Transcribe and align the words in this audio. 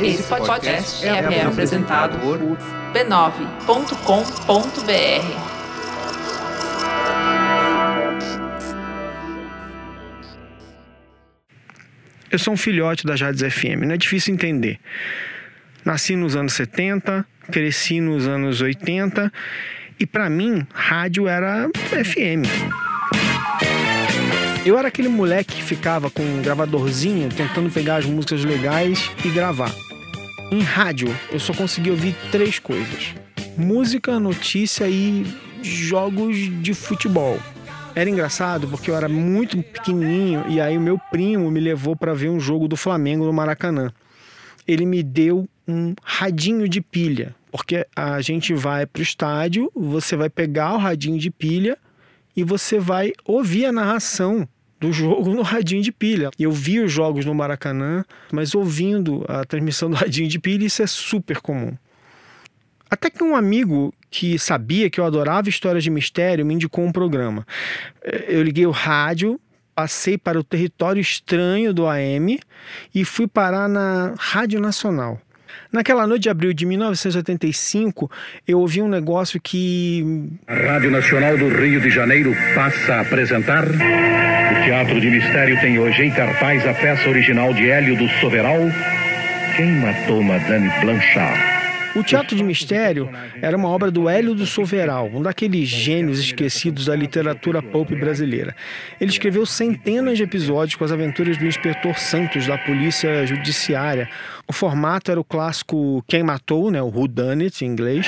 Esse 0.00 0.22
podcast 0.24 1.04
é, 1.04 1.08
é 1.08 1.42
apresentado 1.42 2.18
por 2.18 2.38
b9.com.br. 2.92 3.56
Eu 12.30 12.38
sou 12.38 12.54
um 12.54 12.56
filhote 12.56 13.06
da 13.06 13.16
Jades 13.16 13.42
FM, 13.42 13.84
não 13.86 13.94
é 13.94 13.96
difícil 13.96 14.34
entender. 14.34 14.78
Nasci 15.84 16.14
nos 16.14 16.36
anos 16.36 16.52
70, 16.52 17.24
cresci 17.50 18.00
nos 18.00 18.28
anos 18.28 18.60
80 18.60 19.32
e 19.98 20.06
para 20.06 20.28
mim 20.28 20.66
rádio 20.72 21.26
era 21.26 21.68
FM. 22.04 22.85
Eu 24.66 24.76
era 24.76 24.88
aquele 24.88 25.06
moleque 25.06 25.54
que 25.54 25.62
ficava 25.62 26.10
com 26.10 26.24
um 26.24 26.42
gravadorzinho 26.42 27.28
tentando 27.28 27.70
pegar 27.70 27.98
as 27.98 28.04
músicas 28.04 28.44
legais 28.44 29.12
e 29.24 29.30
gravar. 29.30 29.72
Em 30.50 30.60
rádio, 30.60 31.06
eu 31.30 31.38
só 31.38 31.54
conseguia 31.54 31.92
ouvir 31.92 32.16
três 32.32 32.58
coisas: 32.58 33.14
música, 33.56 34.18
notícia 34.18 34.88
e 34.88 35.24
jogos 35.62 36.36
de 36.60 36.74
futebol. 36.74 37.38
Era 37.94 38.10
engraçado 38.10 38.66
porque 38.66 38.90
eu 38.90 38.96
era 38.96 39.08
muito 39.08 39.62
pequenininho 39.62 40.44
e 40.48 40.60
aí 40.60 40.76
o 40.76 40.80
meu 40.80 40.98
primo 41.12 41.48
me 41.48 41.60
levou 41.60 41.94
para 41.94 42.12
ver 42.12 42.30
um 42.30 42.40
jogo 42.40 42.66
do 42.66 42.76
Flamengo 42.76 43.24
no 43.24 43.32
Maracanã. 43.32 43.92
Ele 44.66 44.84
me 44.84 45.00
deu 45.00 45.48
um 45.68 45.94
radinho 46.02 46.68
de 46.68 46.80
pilha, 46.80 47.36
porque 47.52 47.86
a 47.94 48.20
gente 48.20 48.52
vai 48.52 48.84
para 48.84 48.98
o 48.98 49.04
estádio, 49.04 49.70
você 49.76 50.16
vai 50.16 50.28
pegar 50.28 50.74
o 50.74 50.78
radinho 50.78 51.20
de 51.20 51.30
pilha 51.30 51.78
e 52.36 52.42
você 52.42 52.80
vai 52.80 53.12
ouvir 53.24 53.66
a 53.66 53.72
narração 53.72 54.48
do 54.78 54.92
jogo 54.92 55.34
no 55.34 55.42
radinho 55.42 55.82
de 55.82 55.92
pilha. 55.92 56.30
Eu 56.38 56.52
vi 56.52 56.80
os 56.80 56.92
jogos 56.92 57.24
no 57.24 57.34
Maracanã, 57.34 58.04
mas 58.32 58.54
ouvindo 58.54 59.24
a 59.28 59.44
transmissão 59.44 59.90
do 59.90 59.96
radinho 59.96 60.28
de 60.28 60.38
pilha, 60.38 60.64
isso 60.64 60.82
é 60.82 60.86
super 60.86 61.40
comum. 61.40 61.76
Até 62.88 63.10
que 63.10 63.22
um 63.24 63.34
amigo 63.34 63.92
que 64.10 64.38
sabia 64.38 64.88
que 64.88 65.00
eu 65.00 65.04
adorava 65.04 65.48
histórias 65.48 65.82
de 65.82 65.90
mistério 65.90 66.46
me 66.46 66.54
indicou 66.54 66.84
um 66.84 66.92
programa. 66.92 67.46
Eu 68.28 68.42
liguei 68.42 68.66
o 68.66 68.70
rádio, 68.70 69.40
passei 69.74 70.16
para 70.16 70.38
o 70.38 70.44
território 70.44 71.00
estranho 71.00 71.74
do 71.74 71.86
AM 71.86 72.38
e 72.94 73.04
fui 73.04 73.26
parar 73.26 73.68
na 73.68 74.14
Rádio 74.16 74.60
Nacional. 74.60 75.20
Naquela 75.72 76.06
noite 76.06 76.22
de 76.22 76.30
abril 76.30 76.52
de 76.52 76.64
1985, 76.64 78.10
eu 78.46 78.60
ouvi 78.60 78.80
um 78.80 78.88
negócio 78.88 79.40
que. 79.40 80.28
A 80.46 80.54
Rádio 80.54 80.90
Nacional 80.90 81.36
do 81.36 81.48
Rio 81.48 81.80
de 81.80 81.90
Janeiro 81.90 82.34
passa 82.54 82.94
a 82.94 83.00
apresentar. 83.00 83.64
O 83.66 84.64
Teatro 84.64 85.00
de 85.00 85.10
Mistério 85.10 85.60
tem 85.60 85.78
hoje 85.78 86.04
em 86.04 86.10
cartaz 86.10 86.66
a 86.66 86.74
peça 86.74 87.08
original 87.08 87.52
de 87.52 87.68
Hélio 87.68 87.96
do 87.96 88.08
Soveral. 88.20 88.60
Quem 89.56 89.80
matou 89.80 90.22
Madame 90.22 90.68
Blanchard? 90.80 91.55
O 91.96 92.02
Teatro 92.02 92.36
de 92.36 92.44
Mistério 92.44 93.08
era 93.40 93.56
uma 93.56 93.68
obra 93.68 93.90
do 93.90 94.08
Hélio 94.08 94.34
do 94.34 94.44
Soveral, 94.44 95.10
um 95.12 95.22
daqueles 95.22 95.66
gênios 95.68 96.18
esquecidos 96.18 96.84
da 96.86 96.94
literatura 96.94 97.62
pulp 97.62 97.90
brasileira. 97.92 98.54
Ele 99.00 99.10
escreveu 99.10 99.46
centenas 99.46 100.18
de 100.18 100.24
episódios 100.24 100.76
com 100.76 100.84
as 100.84 100.92
aventuras 100.92 101.36
do 101.38 101.46
inspetor 101.46 101.98
Santos 101.98 102.46
da 102.46 102.58
Polícia 102.58 103.26
Judiciária. 103.26 104.08
O 104.46 104.52
formato 104.52 105.10
era 105.10 105.18
o 105.18 105.24
clássico 105.24 106.04
Quem 106.06 106.22
Matou, 106.22 106.70
né, 106.70 106.82
o 106.82 106.88
Who 106.88 107.08
Done 107.08 107.44
It, 107.44 107.64
em 107.64 107.68
inglês. 107.68 108.06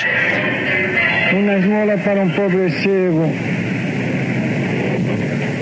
Uma 1.33 1.53
esmola 1.57 1.97
para 1.97 2.21
um 2.21 2.29
pobre 2.29 2.69
cego. 2.69 3.31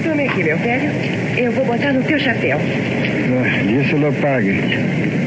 Tome 0.03 0.28
aqui, 0.28 0.44
meu 0.44 0.58
velho. 0.58 0.92
Eu 1.38 1.52
vou 1.52 1.66
botar 1.66 1.94
no 1.94 2.03
teu 2.03 2.20
chapéu. 2.20 2.58
Ah, 2.59 3.64
Isso 3.64 3.95
lo 3.98 4.11
pague. 4.14 5.27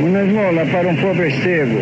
Uma 0.00 0.22
esmola 0.22 0.66
para 0.66 0.88
um 0.88 0.96
pobre 0.96 1.30
cego. 1.42 1.76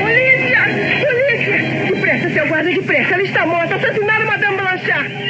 Polícia! 0.00 0.62
Polícia! 1.06 1.86
Depressa, 1.86 2.30
seu 2.30 2.46
guarda, 2.48 2.70
depressa. 2.70 3.14
Ela 3.14 3.22
está 3.22 3.46
morta. 3.46 3.74
Assassinaram 3.76 4.26
Madame 4.26 4.56
Blanchard. 4.56 5.28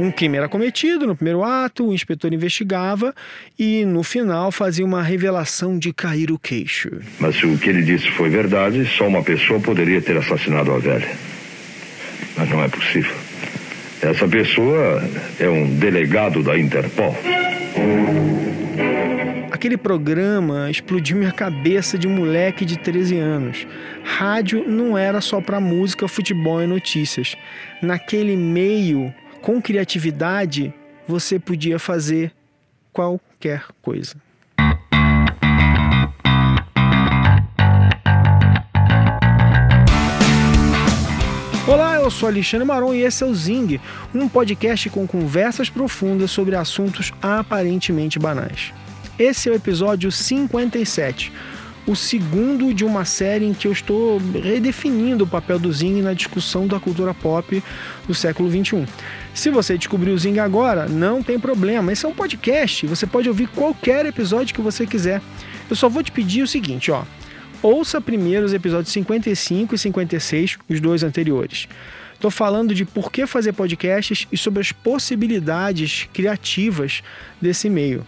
Um 0.00 0.12
crime 0.12 0.38
era 0.38 0.48
cometido 0.48 1.08
no 1.08 1.16
primeiro 1.16 1.42
ato, 1.42 1.88
o 1.88 1.92
inspetor 1.92 2.32
investigava 2.32 3.12
e, 3.58 3.84
no 3.84 4.04
final, 4.04 4.52
fazia 4.52 4.84
uma 4.84 5.02
revelação 5.02 5.76
de 5.76 5.92
cair 5.92 6.30
o 6.30 6.38
queixo. 6.38 6.88
Mas 7.18 7.34
se 7.34 7.44
o 7.44 7.58
que 7.58 7.68
ele 7.68 7.82
disse 7.82 8.08
foi 8.12 8.28
verdade, 8.28 8.86
só 8.96 9.08
uma 9.08 9.24
pessoa 9.24 9.58
poderia 9.58 10.00
ter 10.00 10.16
assassinado 10.16 10.72
a 10.72 10.78
velha. 10.78 11.08
Mas 12.36 12.48
não 12.48 12.62
é 12.62 12.68
possível. 12.68 13.14
Essa 14.00 14.28
pessoa 14.28 15.02
é 15.40 15.48
um 15.48 15.66
delegado 15.74 16.44
da 16.44 16.56
Interpol. 16.56 17.16
Aquele 19.58 19.76
programa 19.76 20.70
explodiu 20.70 21.16
minha 21.16 21.32
cabeça 21.32 21.98
de 21.98 22.06
moleque 22.06 22.64
de 22.64 22.78
13 22.78 23.18
anos. 23.18 23.66
Rádio 24.04 24.64
não 24.68 24.96
era 24.96 25.20
só 25.20 25.40
para 25.40 25.58
música, 25.58 26.06
futebol 26.06 26.62
e 26.62 26.66
notícias. 26.68 27.34
Naquele 27.82 28.36
meio, 28.36 29.12
com 29.42 29.60
criatividade, 29.60 30.72
você 31.08 31.40
podia 31.40 31.76
fazer 31.76 32.30
qualquer 32.92 33.64
coisa. 33.82 34.14
Olá, 41.66 41.96
eu 41.96 42.12
sou 42.12 42.28
Alexandre 42.28 42.64
Maron 42.64 42.94
e 42.94 43.02
esse 43.02 43.24
é 43.24 43.26
o 43.26 43.34
Zing, 43.34 43.80
um 44.14 44.28
podcast 44.28 44.88
com 44.88 45.04
conversas 45.04 45.68
profundas 45.68 46.30
sobre 46.30 46.54
assuntos 46.54 47.12
aparentemente 47.20 48.20
banais. 48.20 48.72
Esse 49.18 49.48
é 49.48 49.52
o 49.52 49.54
episódio 49.56 50.12
57, 50.12 51.32
o 51.88 51.96
segundo 51.96 52.72
de 52.72 52.84
uma 52.84 53.04
série 53.04 53.44
em 53.44 53.52
que 53.52 53.66
eu 53.66 53.72
estou 53.72 54.18
redefinindo 54.32 55.24
o 55.24 55.26
papel 55.26 55.58
do 55.58 55.72
Zing 55.72 56.00
na 56.02 56.12
discussão 56.12 56.68
da 56.68 56.78
cultura 56.78 57.12
pop 57.12 57.60
do 58.06 58.14
século 58.14 58.48
21. 58.48 58.86
Se 59.34 59.50
você 59.50 59.76
descobriu 59.76 60.14
o 60.14 60.18
Zing 60.18 60.38
agora, 60.38 60.86
não 60.86 61.20
tem 61.20 61.36
problema, 61.36 61.92
esse 61.92 62.06
é 62.06 62.08
um 62.08 62.14
podcast, 62.14 62.86
você 62.86 63.08
pode 63.08 63.28
ouvir 63.28 63.48
qualquer 63.48 64.06
episódio 64.06 64.54
que 64.54 64.60
você 64.60 64.86
quiser. 64.86 65.20
Eu 65.68 65.74
só 65.74 65.88
vou 65.88 66.04
te 66.04 66.12
pedir 66.12 66.42
o 66.42 66.46
seguinte, 66.46 66.92
ó. 66.92 67.02
Ouça 67.60 68.00
primeiro 68.00 68.46
os 68.46 68.52
episódios 68.54 68.92
55 68.92 69.74
e 69.74 69.78
56, 69.78 70.58
os 70.68 70.80
dois 70.80 71.02
anteriores. 71.02 71.66
Estou 72.14 72.30
falando 72.30 72.72
de 72.72 72.84
por 72.84 73.10
que 73.10 73.26
fazer 73.26 73.52
podcasts 73.52 74.28
e 74.30 74.36
sobre 74.36 74.60
as 74.60 74.70
possibilidades 74.70 76.08
criativas 76.12 77.02
desse 77.40 77.68
meio. 77.68 78.06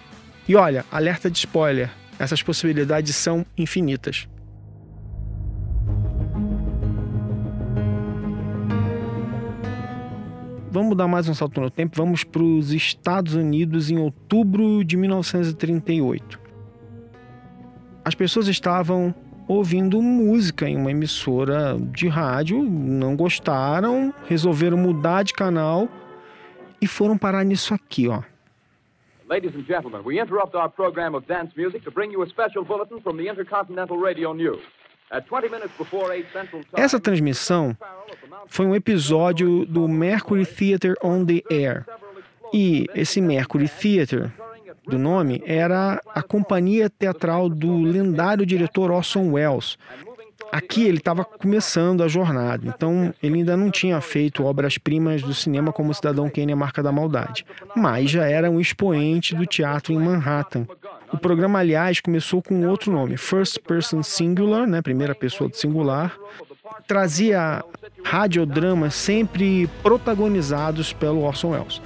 E 0.50 0.56
olha, 0.56 0.84
alerta 0.91 1.31
de 1.31 1.38
spoiler: 1.38 1.88
essas 2.19 2.43
possibilidades 2.43 3.15
são 3.15 3.47
infinitas. 3.56 4.28
Vamos 10.69 10.97
dar 10.97 11.06
mais 11.06 11.28
um 11.28 11.34
salto 11.34 11.60
no 11.60 11.71
tempo, 11.71 11.97
vamos 11.97 12.25
para 12.25 12.43
os 12.43 12.72
Estados 12.72 13.37
Unidos 13.37 13.93
em 13.93 13.99
outubro 13.99 14.84
de 14.84 14.97
1938. 14.97 16.41
As 18.05 18.16
pessoas 18.16 18.49
estavam 18.49 19.15
ouvindo 19.47 20.03
música 20.03 20.69
em 20.69 20.77
uma 20.77 20.91
emissora 20.91 21.78
de 21.93 22.09
rádio, 22.09 22.60
não 22.60 23.15
gostaram, 23.15 24.12
resolveram 24.27 24.77
mudar 24.77 25.22
de 25.22 25.33
canal 25.33 25.89
e 26.83 26.89
foram 26.89 27.16
parar 27.16 27.44
nisso 27.44 27.72
aqui, 27.72 28.09
ó. 28.09 28.30
Ladies 29.31 29.55
and 29.55 29.65
gentlemen, 29.65 30.03
we 30.03 30.19
interrupt 30.19 30.57
our 30.57 30.69
program 30.69 31.15
of 31.15 31.25
dance 31.29 31.53
music 31.57 31.85
to 31.85 31.91
bring 31.93 32.11
you 32.11 32.21
a 32.23 32.29
special 32.29 32.65
bulletin 32.65 33.01
from 33.01 33.17
the 33.17 33.29
Intercontinental 33.29 33.97
Radio 33.97 34.33
News. 34.33 34.59
At 35.13 35.25
20 35.29 35.49
minutes 35.49 35.73
before 35.79 36.13
8 36.13 36.27
Central 36.33 36.63
Time, 36.65 36.83
Essa 36.85 36.99
transmissão 36.99 37.77
foi 38.49 38.67
um 38.67 38.75
episódio 38.75 39.65
do 39.67 39.87
Mercury 39.87 40.45
Theater 40.45 40.97
on 41.01 41.25
the 41.25 41.45
Air. 41.49 41.87
E 42.53 42.87
esse 42.93 43.21
Mercury 43.21 43.69
Theater, 43.69 44.33
do 44.89 44.99
nome, 44.99 45.41
era 45.47 46.01
a 46.13 46.22
companhia 46.25 46.91
teatral 46.91 47.49
do 47.49 47.84
lendário 47.84 48.45
diretor 48.45 48.91
Orson 48.91 49.31
Welles. 49.31 49.78
Aqui 50.53 50.85
ele 50.85 50.99
estava 50.99 51.25
começando 51.25 52.03
a 52.03 52.09
jornada, 52.09 52.67
então 52.67 53.15
ele 53.23 53.37
ainda 53.37 53.57
não 53.57 53.71
tinha 53.71 54.01
feito 54.01 54.45
obras-primas 54.45 55.23
do 55.23 55.33
cinema 55.33 55.73
como 55.73 55.95
Cidadão 55.95 56.29
Kane 56.29 56.51
e 56.51 56.53
a 56.53 56.57
Marca 56.57 56.83
da 56.83 56.91
Maldade, 56.91 57.47
mas 57.77 58.11
já 58.11 58.27
era 58.27 58.51
um 58.51 58.61
expoente 58.61 59.35
do 59.35 59.47
teatro 59.47 59.93
em 59.93 59.99
Manhattan. 59.99 60.67
O 61.13 61.19
programa, 61.19 61.59
aliás, 61.59 62.01
começou 62.01 62.43
com 62.43 62.67
outro 62.67 62.93
nome, 62.93 63.17
First 63.17 63.61
Person 63.61 64.03
Singular, 64.03 64.67
né, 64.67 64.83
primeira 64.83 65.15
pessoa 65.15 65.49
do 65.49 65.57
singular, 65.57 66.17
trazia 66.87 67.65
radiodramas 68.05 68.95
sempre 68.95 69.69
protagonizados 69.83 70.93
pelo 70.93 71.23
Orson 71.23 71.51
Welles. 71.51 71.81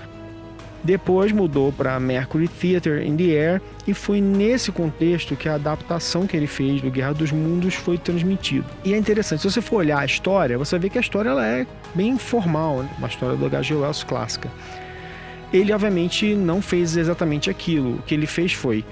Depois 0.84 1.32
mudou 1.32 1.72
para 1.72 1.98
Mercury 1.98 2.46
Theater 2.46 3.02
in 3.02 3.16
the 3.16 3.32
Air 3.32 3.62
e 3.86 3.94
foi 3.94 4.20
nesse 4.20 4.70
contexto 4.70 5.34
que 5.34 5.48
a 5.48 5.54
adaptação 5.54 6.26
que 6.26 6.36
ele 6.36 6.46
fez 6.46 6.82
do 6.82 6.90
Guerra 6.90 7.14
dos 7.14 7.32
Mundos 7.32 7.74
foi 7.74 7.96
transmitido. 7.96 8.66
E 8.84 8.92
é 8.92 8.96
interessante, 8.98 9.40
se 9.40 9.50
você 9.50 9.62
for 9.62 9.76
olhar 9.76 10.00
a 10.00 10.04
história, 10.04 10.58
você 10.58 10.78
vê 10.78 10.90
que 10.90 10.98
a 10.98 11.00
história 11.00 11.30
ela 11.30 11.46
é 11.46 11.66
bem 11.94 12.18
formal, 12.18 12.82
né? 12.82 12.90
uma 12.98 13.08
história 13.08 13.34
do 13.34 13.46
H.G. 13.46 13.74
Wells 13.74 14.04
clássica. 14.04 14.50
Ele, 15.50 15.72
obviamente, 15.72 16.34
não 16.34 16.60
fez 16.60 16.96
exatamente 16.96 17.48
aquilo. 17.48 17.94
O 17.94 18.02
que 18.02 18.12
ele 18.12 18.26
fez 18.26 18.52
foi. 18.52 18.84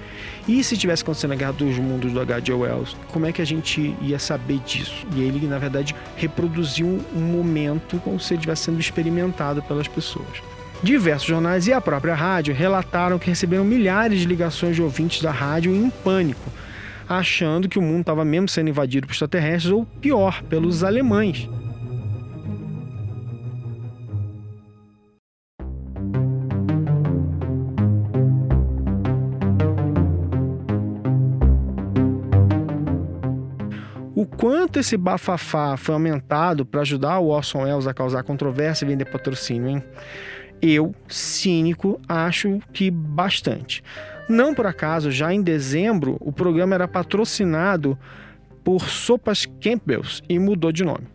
E 0.47 0.63
se 0.63 0.77
tivesse 0.77 1.03
acontecendo 1.03 1.33
a 1.33 1.35
Guerra 1.35 1.51
dos 1.51 1.77
Mundos 1.77 2.13
do 2.13 2.21
H.G. 2.21 2.53
Wells, 2.53 2.95
como 3.11 3.25
é 3.25 3.33
que 3.33 3.41
a 3.41 3.45
gente 3.45 3.93
ia 4.01 4.17
saber 4.17 4.59
disso? 4.59 5.05
E 5.13 5.21
ele, 5.21 5.45
na 5.45 5.59
verdade, 5.59 5.93
reproduziu 6.15 7.01
um 7.13 7.19
momento 7.19 7.99
como 7.99 8.19
se 8.19 8.33
ele 8.33 8.39
estivesse 8.39 8.63
sendo 8.63 8.79
experimentado 8.79 9.61
pelas 9.63 9.89
pessoas. 9.89 10.52
Diversos 10.83 11.29
jornais 11.29 11.65
e 11.65 11.71
a 11.71 11.79
própria 11.79 12.13
rádio 12.13 12.53
relataram 12.53 13.17
que 13.17 13.29
receberam 13.29 13.63
milhares 13.63 14.19
de 14.19 14.25
ligações 14.25 14.75
de 14.75 14.81
ouvintes 14.81 15.21
da 15.21 15.31
rádio 15.31 15.73
em 15.73 15.89
pânico, 15.89 16.51
achando 17.07 17.69
que 17.69 17.79
o 17.79 17.81
mundo 17.81 18.01
estava 18.01 18.25
mesmo 18.25 18.49
sendo 18.49 18.69
invadido 18.69 19.07
por 19.07 19.13
extraterrestres 19.13 19.71
ou, 19.71 19.85
pior, 19.85 20.43
pelos 20.43 20.83
alemães. 20.83 21.49
O 34.13 34.25
quanto 34.25 34.79
esse 34.79 34.97
bafafá 34.97 35.77
foi 35.77 35.93
aumentado 35.93 36.65
para 36.65 36.81
ajudar 36.81 37.19
o 37.19 37.29
Orson 37.29 37.63
Welles 37.63 37.87
a 37.87 37.93
causar 37.93 38.23
controvérsia 38.23 38.83
e 38.83 38.89
vender 38.89 39.05
patrocínio, 39.05 39.69
hein? 39.69 39.83
Eu, 40.65 40.95
cínico, 41.09 41.99
acho 42.07 42.61
que 42.71 42.89
bastante. 42.89 43.83
Não 44.29 44.55
por 44.55 44.65
acaso, 44.65 45.11
já 45.11 45.33
em 45.33 45.41
dezembro, 45.41 46.15
o 46.21 46.31
programa 46.31 46.73
era 46.73 46.87
patrocinado 46.87 47.99
por 48.63 48.87
Sopas 48.87 49.45
Campbell's 49.45 50.23
e 50.29 50.39
mudou 50.39 50.71
de 50.71 50.85
nome. 50.85 51.05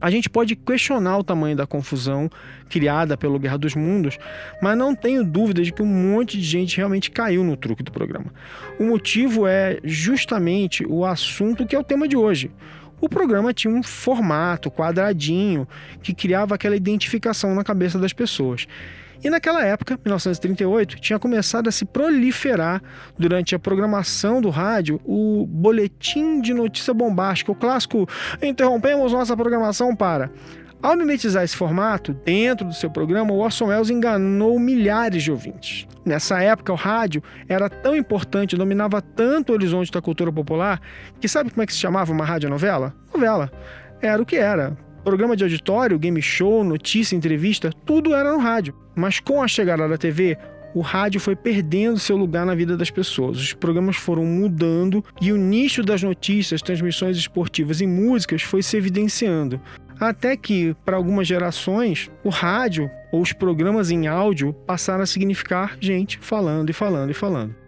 A 0.00 0.10
gente 0.10 0.28
pode 0.28 0.56
questionar 0.56 1.18
o 1.18 1.22
tamanho 1.22 1.56
da 1.56 1.68
confusão 1.68 2.28
criada 2.68 3.16
pelo 3.16 3.38
Guerra 3.38 3.56
dos 3.58 3.76
Mundos, 3.76 4.18
mas 4.60 4.76
não 4.76 4.92
tenho 4.92 5.24
dúvida 5.24 5.62
de 5.62 5.72
que 5.72 5.80
um 5.80 5.86
monte 5.86 6.36
de 6.36 6.44
gente 6.44 6.76
realmente 6.76 7.12
caiu 7.12 7.44
no 7.44 7.56
truque 7.56 7.82
do 7.84 7.92
programa. 7.92 8.34
O 8.78 8.84
motivo 8.84 9.46
é 9.46 9.78
justamente 9.84 10.84
o 10.84 11.04
assunto 11.04 11.64
que 11.64 11.76
é 11.76 11.78
o 11.78 11.84
tema 11.84 12.08
de 12.08 12.16
hoje. 12.16 12.50
O 13.00 13.08
programa 13.08 13.52
tinha 13.52 13.72
um 13.72 13.82
formato 13.82 14.70
quadradinho 14.70 15.66
que 16.02 16.14
criava 16.14 16.54
aquela 16.54 16.76
identificação 16.76 17.54
na 17.54 17.64
cabeça 17.64 17.98
das 17.98 18.12
pessoas. 18.12 18.66
E 19.22 19.30
naquela 19.30 19.64
época, 19.64 19.98
1938, 20.04 21.00
tinha 21.00 21.18
começado 21.18 21.66
a 21.68 21.72
se 21.72 21.86
proliferar 21.86 22.82
durante 23.18 23.54
a 23.54 23.58
programação 23.58 24.38
do 24.38 24.50
rádio 24.50 25.00
o 25.02 25.46
boletim 25.46 26.42
de 26.42 26.52
notícia 26.52 26.92
bombástica, 26.92 27.50
o 27.50 27.54
clássico 27.54 28.06
interrompemos 28.42 29.12
nossa 29.12 29.34
programação 29.34 29.96
para. 29.96 30.30
Ao 30.84 30.94
mimetizar 30.94 31.42
esse 31.42 31.56
formato 31.56 32.12
dentro 32.12 32.66
do 32.66 32.74
seu 32.74 32.90
programa, 32.90 33.32
Orson 33.32 33.68
Welles 33.68 33.88
enganou 33.88 34.58
milhares 34.60 35.22
de 35.22 35.32
ouvintes. 35.32 35.88
Nessa 36.04 36.42
época, 36.42 36.74
o 36.74 36.76
rádio 36.76 37.22
era 37.48 37.70
tão 37.70 37.96
importante, 37.96 38.54
dominava 38.54 39.00
tanto 39.00 39.48
o 39.48 39.54
horizonte 39.54 39.90
da 39.90 40.02
cultura 40.02 40.30
popular, 40.30 40.78
que 41.18 41.26
sabe 41.26 41.48
como 41.48 41.62
é 41.62 41.66
que 41.66 41.72
se 41.72 41.78
chamava 41.78 42.12
uma 42.12 42.26
radionovela? 42.26 42.94
Novela. 43.14 43.50
Era 44.02 44.20
o 44.20 44.26
que 44.26 44.36
era. 44.36 44.76
Programa 45.02 45.34
de 45.34 45.42
auditório, 45.42 45.98
game 45.98 46.20
show, 46.20 46.62
notícia, 46.62 47.16
entrevista, 47.16 47.70
tudo 47.86 48.14
era 48.14 48.30
no 48.30 48.38
rádio. 48.38 48.74
Mas 48.94 49.18
com 49.20 49.42
a 49.42 49.48
chegada 49.48 49.88
da 49.88 49.96
TV, 49.96 50.36
o 50.74 50.82
rádio 50.82 51.20
foi 51.20 51.34
perdendo 51.34 51.98
seu 51.98 52.16
lugar 52.16 52.44
na 52.44 52.54
vida 52.54 52.76
das 52.76 52.90
pessoas. 52.90 53.38
Os 53.38 53.52
programas 53.54 53.96
foram 53.96 54.24
mudando 54.26 55.02
e 55.18 55.32
o 55.32 55.36
nicho 55.38 55.82
das 55.82 56.02
notícias, 56.02 56.60
transmissões 56.60 57.16
esportivas 57.16 57.80
e 57.80 57.86
músicas 57.86 58.42
foi 58.42 58.62
se 58.62 58.76
evidenciando. 58.76 59.58
Até 59.98 60.36
que, 60.36 60.74
para 60.84 60.96
algumas 60.96 61.26
gerações, 61.26 62.10
o 62.22 62.28
rádio 62.28 62.90
ou 63.12 63.20
os 63.20 63.32
programas 63.32 63.90
em 63.90 64.06
áudio 64.06 64.52
passaram 64.52 65.02
a 65.02 65.06
significar 65.06 65.76
gente 65.80 66.18
falando 66.20 66.70
e 66.70 66.72
falando 66.72 67.10
e 67.10 67.14
falando 67.14 67.63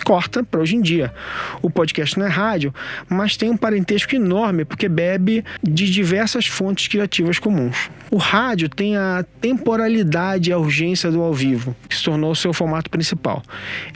corta 0.00 0.42
para 0.42 0.60
hoje 0.60 0.76
em 0.76 0.80
dia. 0.80 1.12
O 1.60 1.68
podcast 1.68 2.18
não 2.18 2.26
é 2.26 2.28
rádio, 2.28 2.74
mas 3.08 3.36
tem 3.36 3.50
um 3.50 3.56
parentesco 3.56 4.14
enorme 4.14 4.64
porque 4.64 4.88
bebe 4.88 5.44
de 5.62 5.90
diversas 5.90 6.46
fontes 6.46 6.88
criativas 6.88 7.38
comuns. 7.38 7.90
O 8.10 8.16
rádio 8.16 8.68
tem 8.68 8.96
a 8.96 9.24
temporalidade 9.40 10.50
e 10.50 10.52
a 10.52 10.58
urgência 10.58 11.10
do 11.10 11.22
ao 11.22 11.32
vivo, 11.32 11.74
que 11.88 11.96
se 11.96 12.04
tornou 12.04 12.34
seu 12.34 12.52
formato 12.52 12.90
principal. 12.90 13.42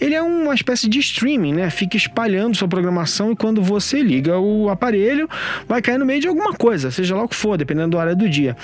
Ele 0.01 0.15
é 0.15 0.23
uma 0.23 0.55
espécie 0.55 0.89
de 0.89 0.99
streaming, 0.99 1.53
né? 1.53 1.69
Fica 1.69 1.97
espalhando 1.97 2.57
sua 2.57 2.67
programação 2.67 3.33
e 3.33 3.37
quando 3.37 3.63
você 3.63 4.03
liga 4.03 4.39
o 4.39 4.71
aparelho, 4.71 5.29
vai 5.69 5.83
cair 5.83 5.99
no 5.99 6.07
meio 6.07 6.21
de 6.21 6.29
alguma 6.29 6.53
coisa, 6.55 6.91
seja 6.91 7.15
lá 7.15 7.25
o 7.25 7.29
que 7.29 7.37
for, 7.37 7.59
dependendo 7.59 7.91
da 7.91 7.99
hora 7.99 8.15
do 8.15 8.29
dia. 8.29 8.57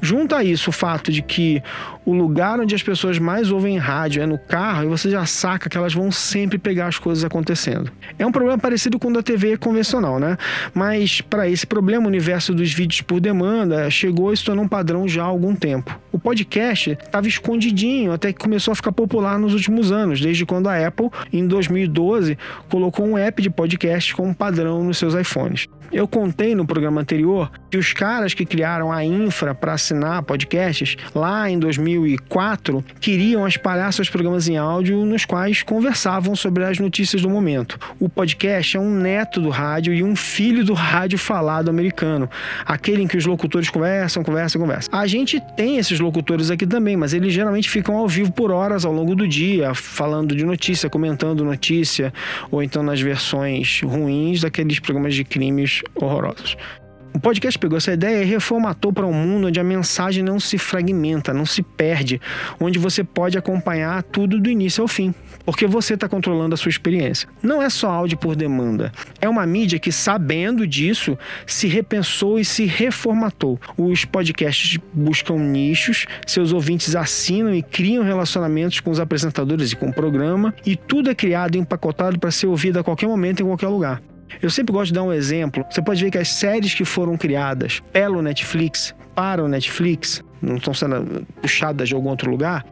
Junta 0.00 0.38
a 0.38 0.44
isso 0.44 0.70
o 0.70 0.72
fato 0.72 1.12
de 1.12 1.20
que 1.20 1.62
o 2.04 2.12
lugar 2.12 2.60
onde 2.60 2.74
as 2.74 2.82
pessoas 2.82 3.18
mais 3.18 3.50
ouvem 3.50 3.78
rádio 3.78 4.22
é 4.22 4.26
no 4.26 4.38
carro 4.38 4.84
e 4.84 4.86
você 4.88 5.10
já 5.10 5.24
saca 5.26 5.68
que 5.68 5.76
elas 5.76 5.94
vão 5.94 6.10
sempre 6.12 6.58
pegar 6.58 6.86
as 6.86 6.98
coisas 6.98 7.24
acontecendo. 7.24 7.90
É 8.18 8.26
um 8.26 8.32
problema 8.32 8.58
parecido 8.58 8.98
com 8.98 9.08
o 9.08 9.12
da 9.12 9.22
TV 9.22 9.56
convencional, 9.56 10.18
né? 10.18 10.36
Mas 10.74 11.20
para 11.20 11.48
esse 11.48 11.66
problema, 11.66 12.04
o 12.04 12.08
universo 12.08 12.54
dos 12.54 12.72
vídeos 12.72 13.00
por 13.00 13.20
demanda 13.20 13.88
chegou 13.90 14.32
e 14.32 14.36
se 14.36 14.44
tornou 14.44 14.64
um 14.64 14.68
padrão 14.68 15.08
já 15.08 15.22
há 15.22 15.26
algum 15.26 15.54
tempo. 15.54 15.98
O 16.12 16.18
podcast 16.18 16.90
estava 16.90 17.26
escondidinho 17.26 18.12
até 18.12 18.32
que 18.32 18.38
começou 18.38 18.72
a 18.72 18.74
ficar 18.74 18.92
popular 18.92 19.38
nos 19.38 19.54
últimos 19.54 19.90
anos, 19.90 20.20
desde 20.20 20.44
quando 20.44 20.68
a 20.68 20.86
Apple, 20.86 21.10
em 21.32 21.46
2012, 21.46 22.38
colocou 22.68 23.06
um 23.06 23.18
app 23.18 23.40
de 23.42 23.50
podcast 23.50 24.14
como 24.14 24.34
padrão 24.34 24.84
nos 24.84 24.98
seus 24.98 25.14
iPhones. 25.14 25.66
Eu 25.94 26.08
contei 26.08 26.56
no 26.56 26.66
programa 26.66 27.00
anterior 27.00 27.48
que 27.70 27.78
os 27.78 27.92
caras 27.92 28.34
que 28.34 28.44
criaram 28.44 28.90
a 28.90 29.04
infra 29.04 29.54
para 29.54 29.74
assinar 29.74 30.24
podcasts 30.24 30.96
lá 31.14 31.48
em 31.48 31.56
2004 31.56 32.84
queriam 32.98 33.46
espalhar 33.46 33.92
seus 33.92 34.10
programas 34.10 34.48
em 34.48 34.56
áudio 34.56 35.04
nos 35.04 35.24
quais 35.24 35.62
conversavam 35.62 36.34
sobre 36.34 36.64
as 36.64 36.80
notícias 36.80 37.22
do 37.22 37.30
momento. 37.30 37.78
O 38.00 38.08
podcast 38.08 38.76
é 38.76 38.80
um 38.80 38.90
neto 38.90 39.40
do 39.40 39.50
rádio 39.50 39.94
e 39.94 40.02
um 40.02 40.16
filho 40.16 40.64
do 40.64 40.74
rádio 40.74 41.16
falado 41.16 41.68
americano, 41.68 42.28
aquele 42.66 43.04
em 43.04 43.06
que 43.06 43.16
os 43.16 43.24
locutores 43.24 43.70
conversam, 43.70 44.24
conversam, 44.24 44.60
conversam. 44.60 44.98
A 44.98 45.06
gente 45.06 45.40
tem 45.56 45.78
esses 45.78 46.00
locutores 46.00 46.50
aqui 46.50 46.66
também, 46.66 46.96
mas 46.96 47.14
eles 47.14 47.32
geralmente 47.32 47.70
ficam 47.70 47.96
ao 47.96 48.08
vivo 48.08 48.32
por 48.32 48.50
horas 48.50 48.84
ao 48.84 48.92
longo 48.92 49.14
do 49.14 49.28
dia, 49.28 49.72
falando 49.76 50.34
de 50.34 50.44
notícia, 50.44 50.90
comentando 50.90 51.44
notícia, 51.44 52.12
ou 52.50 52.60
então 52.64 52.82
nas 52.82 53.00
versões 53.00 53.80
ruins 53.80 54.40
daqueles 54.40 54.80
programas 54.80 55.14
de 55.14 55.22
crimes 55.22 55.83
horrorosos. 55.94 56.56
O 57.14 57.20
podcast 57.20 57.56
pegou 57.56 57.78
essa 57.78 57.92
ideia 57.92 58.24
e 58.24 58.26
reformatou 58.26 58.92
para 58.92 59.06
um 59.06 59.12
mundo 59.12 59.46
onde 59.46 59.60
a 59.60 59.64
mensagem 59.64 60.20
não 60.20 60.40
se 60.40 60.58
fragmenta, 60.58 61.32
não 61.32 61.46
se 61.46 61.62
perde, 61.62 62.20
onde 62.58 62.76
você 62.76 63.04
pode 63.04 63.38
acompanhar 63.38 64.02
tudo 64.02 64.40
do 64.40 64.50
início 64.50 64.82
ao 64.82 64.88
fim, 64.88 65.14
porque 65.46 65.64
você 65.64 65.94
está 65.94 66.08
controlando 66.08 66.54
a 66.54 66.56
sua 66.56 66.70
experiência. 66.70 67.28
Não 67.40 67.62
é 67.62 67.70
só 67.70 67.88
áudio 67.88 68.18
por 68.18 68.34
demanda, 68.34 68.90
é 69.20 69.28
uma 69.28 69.46
mídia 69.46 69.78
que, 69.78 69.92
sabendo 69.92 70.66
disso, 70.66 71.16
se 71.46 71.68
repensou 71.68 72.36
e 72.36 72.44
se 72.44 72.64
reformatou. 72.64 73.60
Os 73.78 74.04
podcasts 74.04 74.76
buscam 74.92 75.38
nichos, 75.38 76.06
seus 76.26 76.52
ouvintes 76.52 76.96
assinam 76.96 77.54
e 77.54 77.62
criam 77.62 78.02
relacionamentos 78.02 78.80
com 78.80 78.90
os 78.90 78.98
apresentadores 78.98 79.70
e 79.70 79.76
com 79.76 79.86
o 79.86 79.94
programa, 79.94 80.52
e 80.66 80.74
tudo 80.74 81.10
é 81.10 81.14
criado 81.14 81.54
e 81.54 81.60
empacotado 81.60 82.18
para 82.18 82.32
ser 82.32 82.48
ouvido 82.48 82.80
a 82.80 82.82
qualquer 82.82 83.06
momento, 83.06 83.40
em 83.40 83.46
qualquer 83.46 83.68
lugar. 83.68 84.02
Eu 84.40 84.50
sempre 84.50 84.72
gosto 84.72 84.88
de 84.88 84.94
dar 84.94 85.02
um 85.02 85.12
exemplo. 85.12 85.64
Você 85.70 85.82
pode 85.82 86.02
ver 86.02 86.10
que 86.10 86.18
as 86.18 86.28
séries 86.28 86.74
que 86.74 86.84
foram 86.84 87.16
criadas 87.16 87.80
pelo 87.92 88.20
Netflix, 88.22 88.94
para 89.14 89.42
o 89.42 89.48
Netflix, 89.48 90.22
não 90.40 90.56
estão 90.56 90.74
sendo 90.74 91.26
puxadas 91.40 91.88
de 91.88 91.94
algum 91.94 92.08
outro 92.08 92.30
lugar, 92.30 92.64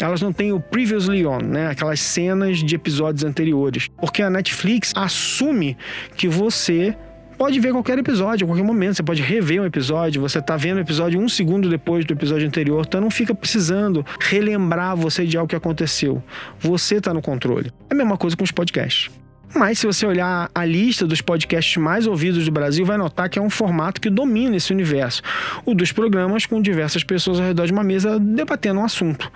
elas 0.00 0.20
não 0.20 0.32
têm 0.32 0.52
o 0.52 0.60
previously 0.60 1.24
on, 1.26 1.38
né? 1.38 1.68
Aquelas 1.68 2.00
cenas 2.00 2.58
de 2.58 2.74
episódios 2.74 3.24
anteriores. 3.24 3.88
Porque 4.00 4.22
a 4.22 4.30
Netflix 4.30 4.92
assume 4.96 5.76
que 6.16 6.28
você 6.28 6.96
pode 7.38 7.58
ver 7.60 7.72
qualquer 7.72 7.98
episódio, 7.98 8.44
a 8.44 8.48
qualquer 8.48 8.64
momento. 8.64 8.96
Você 8.96 9.02
pode 9.02 9.22
rever 9.22 9.60
um 9.60 9.64
episódio, 9.64 10.20
você 10.20 10.40
tá 10.40 10.56
vendo 10.56 10.78
o 10.78 10.80
episódio 10.80 11.20
um 11.20 11.28
segundo 11.28 11.68
depois 11.68 12.04
do 12.04 12.12
episódio 12.12 12.46
anterior, 12.46 12.84
então 12.86 13.00
não 13.00 13.10
fica 13.10 13.34
precisando 13.34 14.04
relembrar 14.20 14.96
você 14.96 15.24
de 15.24 15.36
algo 15.36 15.48
que 15.48 15.56
aconteceu. 15.56 16.22
Você 16.58 17.00
tá 17.00 17.12
no 17.14 17.22
controle. 17.22 17.70
É 17.88 17.94
a 17.94 17.96
mesma 17.96 18.16
coisa 18.16 18.36
com 18.36 18.44
os 18.44 18.50
podcasts. 18.50 19.10
Mas 19.54 19.78
se 19.78 19.86
você 19.86 20.04
olhar 20.04 20.50
a 20.52 20.64
lista 20.64 21.06
dos 21.06 21.20
podcasts 21.20 21.76
mais 21.76 22.08
ouvidos 22.08 22.44
do 22.44 22.50
Brasil, 22.50 22.84
vai 22.84 22.98
notar 22.98 23.28
que 23.28 23.38
é 23.38 23.42
um 23.42 23.48
formato 23.48 24.00
que 24.00 24.10
domina 24.10 24.56
esse 24.56 24.72
universo. 24.72 25.22
O 25.64 25.74
dos 25.74 25.92
programas 25.92 26.44
com 26.44 26.60
diversas 26.60 27.04
pessoas 27.04 27.38
ao 27.38 27.46
redor 27.46 27.66
de 27.66 27.72
uma 27.72 27.84
mesa 27.84 28.18
debatendo 28.18 28.80
um 28.80 28.84
assunto. 28.84 29.30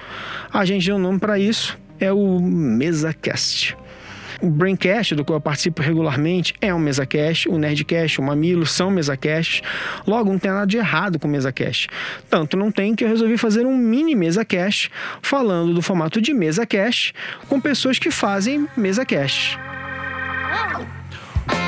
A 0.53 0.65
gente 0.65 0.87
deu 0.87 0.97
um 0.97 0.99
nome 0.99 1.21
para 1.21 1.39
isso, 1.39 1.79
é 2.01 2.13
o 2.13 2.41
MesaCast. 2.41 3.77
O 4.41 4.49
Braincast, 4.49 5.17
do 5.17 5.25
qual 5.25 5.37
eu 5.37 5.41
participo 5.41 5.83
regularmente, 5.83 6.55
é 6.61 6.73
um 6.73 6.79
MesaCast, 6.79 7.49
o 7.49 7.59
Nerdcast, 7.59 8.21
o 8.21 8.23
Mamilo 8.23 8.67
são 8.67 8.89
MesaCasts. 8.89 9.63
Logo, 10.07 10.31
não 10.31 10.39
tem 10.39 10.51
nada 10.51 10.67
de 10.67 10.77
errado 10.77 11.19
com 11.19 11.27
MesaCast. 11.27 11.89
Tanto 12.31 12.57
não 12.57 12.71
tem 12.71 12.95
que 12.95 13.03
eu 13.03 13.09
resolvi 13.09 13.37
fazer 13.37 13.67
um 13.67 13.77
mini 13.77 14.15
MesaCast 14.15 14.91
falando 15.23 15.75
do 15.75 15.83
formato 15.83 16.21
de 16.21 16.33
MesaCast 16.33 17.13
com 17.49 17.61
pessoas 17.61 17.99
que 17.99 18.13
fazem 18.13 18.69
MesaCast. 18.77 19.68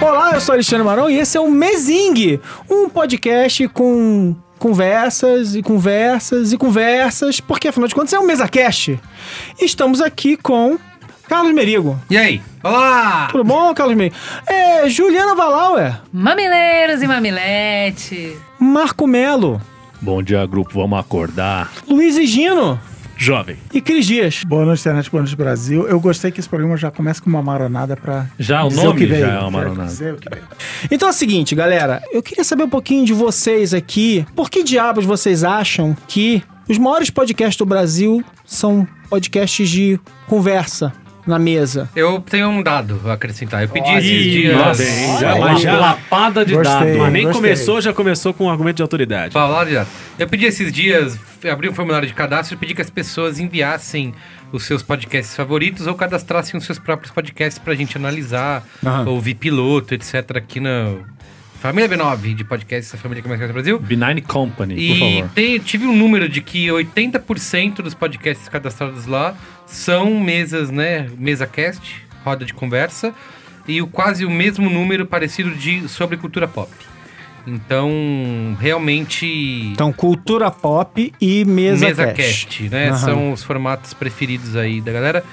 Olá, 0.01 0.33
eu 0.35 0.41
sou 0.41 0.55
Alexandre 0.55 0.85
Marão 0.85 1.11
e 1.11 1.19
esse 1.19 1.37
é 1.37 1.41
o 1.41 1.51
Mezing, 1.51 2.41
um 2.69 2.89
podcast 2.89 3.69
com 3.69 4.35
conversas 4.59 5.55
e 5.55 5.63
conversas 5.63 6.53
e 6.53 6.57
conversas, 6.59 7.41
porque 7.41 7.69
afinal 7.69 7.89
de 7.89 7.95
contas 7.95 8.13
é 8.13 8.19
um 8.19 8.27
mesa 8.27 8.49
cast. 8.49 8.99
Estamos 9.61 10.01
aqui 10.01 10.37
com 10.37 10.79
Carlos 11.29 11.53
Merigo. 11.53 11.99
E 12.09 12.17
aí? 12.17 12.43
Olá! 12.63 13.29
Tudo 13.31 13.45
bom, 13.45 13.73
Carlos 13.75 13.97
Merigo? 13.97 14.17
É, 14.47 14.89
Juliana 14.89 15.35
Valauer, 15.35 16.01
Mamileiros 16.13 17.03
e 17.03 17.07
mamiletes. 17.07 18.37
Marco 18.59 19.07
Melo, 19.07 19.61
Bom 20.03 20.23
dia, 20.23 20.47
grupo. 20.47 20.71
Vamos 20.73 20.99
acordar. 20.99 21.71
Luiz 21.87 22.17
e 22.17 22.27
Gino 22.27 22.81
Jovem. 23.21 23.59
e 23.71 23.83
Cris 23.83 24.07
Dias. 24.07 24.45
Boa 24.45 24.65
noite, 24.65 24.81
internet, 24.81 25.11
boa 25.11 25.23
noite, 25.23 25.37
Brasil. 25.37 25.87
Eu 25.87 26.01
gostei 26.01 26.31
que 26.31 26.41
esse 26.41 26.49
programa 26.49 26.75
já 26.79 26.91
começa 26.91 27.21
com 27.21 27.29
uma 27.29 27.43
maronada 27.43 27.95
pra. 27.95 28.27
Já 28.39 28.65
o 28.65 28.71
nome 28.71 28.99
que 29.01 29.05
veio. 29.05 29.27
já 29.27 29.33
é 29.35 29.39
uma 29.41 29.51
maronada. 29.51 29.89
Dizer 29.91 30.15
o 30.15 30.17
que 30.17 30.27
veio. 30.31 30.43
Então 30.91 31.07
é 31.07 31.11
o 31.11 31.15
seguinte, 31.15 31.55
galera, 31.55 32.03
eu 32.11 32.23
queria 32.23 32.43
saber 32.43 32.63
um 32.63 32.69
pouquinho 32.71 33.05
de 33.05 33.13
vocês 33.13 33.75
aqui. 33.75 34.25
Por 34.35 34.49
que 34.49 34.65
diabos 34.65 35.05
vocês 35.05 35.45
acham 35.45 35.95
que 36.09 36.43
os 36.67 36.79
maiores 36.79 37.11
podcasts 37.11 37.59
do 37.59 37.67
Brasil 37.67 38.25
são 38.47 38.89
podcasts 39.11 39.69
de 39.69 40.01
conversa 40.27 40.91
na 41.31 41.39
mesa? 41.39 41.89
Eu 41.97 42.21
tenho 42.21 42.49
um 42.49 42.63
dado 42.63 43.01
a 43.07 43.15
acrescentar. 43.15 43.63
Eu 43.63 43.69
pedi 43.69 43.91
esses 43.93 44.23
dias. 44.33 44.57
nossa? 44.57 44.85
Já, 45.21 45.37
mas 45.39 45.61
já 45.63 45.77
lapada 45.79 46.45
de 46.45 46.55
Gostei. 46.55 46.73
dado. 46.75 46.99
Mas 46.99 47.13
nem 47.13 47.23
Gostei. 47.25 47.41
começou, 47.41 47.81
já 47.81 47.93
começou 47.93 48.35
com 48.35 48.45
um 48.45 48.51
argumento 48.51 48.77
de 48.77 48.83
autoridade. 48.83 49.33
Falar 49.33 49.65
de 49.65 49.75
dado. 49.75 49.89
Eu 50.19 50.29
pedi 50.29 50.45
esses 50.45 50.71
dias, 50.73 51.19
abri 51.51 51.69
um 51.69 51.73
formulário 51.75 52.07
de 52.07 52.13
cadastro 52.13 52.55
e 52.55 52.59
pedi 52.59 52.75
que 52.75 52.83
as 52.83 52.91
pessoas 52.91 53.39
enviassem 53.39 54.13
os 54.53 54.65
seus 54.65 54.83
podcasts 54.83 55.35
favoritos 55.35 55.87
ou 55.87 55.95
cadastrassem 55.95 56.59
os 56.59 56.67
seus 56.67 56.79
próprios 56.79 57.13
podcasts 57.13 57.59
pra 57.59 57.75
gente 57.75 57.97
analisar, 57.97 58.67
Aham. 58.85 59.09
ouvir 59.09 59.35
piloto, 59.35 59.95
etc. 59.95 60.37
aqui 60.37 60.59
na 60.61 60.95
Família 61.61 61.87
B9 61.91 62.35
de 62.35 62.43
podcasts, 62.43 62.95
a 62.95 62.97
família 62.97 63.23
que 63.23 63.29
mais 63.29 63.39
cresce 63.39 63.53
no 63.55 63.55
Brasil. 63.63 63.79
Benign 63.79 64.23
Company, 64.23 64.75
por 64.75 64.81
E 64.81 64.99
favor. 65.21 65.31
tem- 65.35 65.59
tive 65.59 65.87
um 65.87 65.95
número 65.95 66.27
de 66.27 66.41
que 66.41 66.71
80% 66.71 67.83
dos 67.83 67.93
podcasts 67.93 68.49
cadastrados 68.49 69.05
lá 69.07 69.35
são 69.71 70.21
mesas, 70.21 70.71
né? 70.71 71.09
Mesa 71.17 71.47
cast, 71.47 72.05
roda 72.25 72.45
de 72.45 72.53
conversa, 72.53 73.15
e 73.67 73.81
o 73.81 73.87
quase 73.87 74.25
o 74.25 74.31
mesmo 74.31 74.69
número 74.69 75.07
parecido 75.07 75.55
de 75.55 75.89
sobre 75.89 76.17
cultura 76.17 76.49
pop. 76.49 76.71
Então, 77.47 77.91
realmente. 78.61 79.27
Então, 79.73 79.93
cultura 79.93 80.51
pop 80.51 81.13
e 81.21 81.45
mesa, 81.45 81.87
mesa 81.87 82.07
cast. 82.13 82.47
cast, 82.47 82.69
né? 82.69 82.89
Aham. 82.91 82.99
São 82.99 83.33
os 83.33 83.43
formatos 83.43 83.95
preferidos 83.95 84.57
aí 84.57 84.81
da 84.81 84.93
galera. 84.93 85.25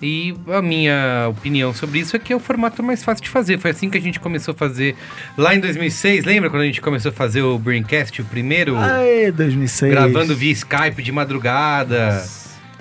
E 0.00 0.34
a 0.48 0.60
minha 0.60 1.26
opinião 1.30 1.72
sobre 1.72 2.00
isso 2.00 2.14
é 2.14 2.18
que 2.18 2.30
é 2.30 2.36
o 2.36 2.38
formato 2.38 2.82
mais 2.82 3.02
fácil 3.02 3.24
de 3.24 3.30
fazer. 3.30 3.58
Foi 3.58 3.70
assim 3.70 3.88
que 3.88 3.96
a 3.96 4.00
gente 4.00 4.20
começou 4.20 4.52
a 4.52 4.54
fazer 4.54 4.94
lá 5.38 5.54
em 5.54 5.60
2006. 5.60 6.26
Lembra 6.26 6.50
quando 6.50 6.62
a 6.62 6.66
gente 6.66 6.82
começou 6.82 7.10
a 7.10 7.14
fazer 7.14 7.40
o 7.40 7.58
Braincast, 7.58 8.20
o 8.20 8.24
primeiro? 8.26 8.76
Ai, 8.76 9.32
2006. 9.32 9.90
Gravando 9.90 10.36
via 10.36 10.52
Skype 10.52 11.02
de 11.02 11.10
madrugada. 11.10 12.22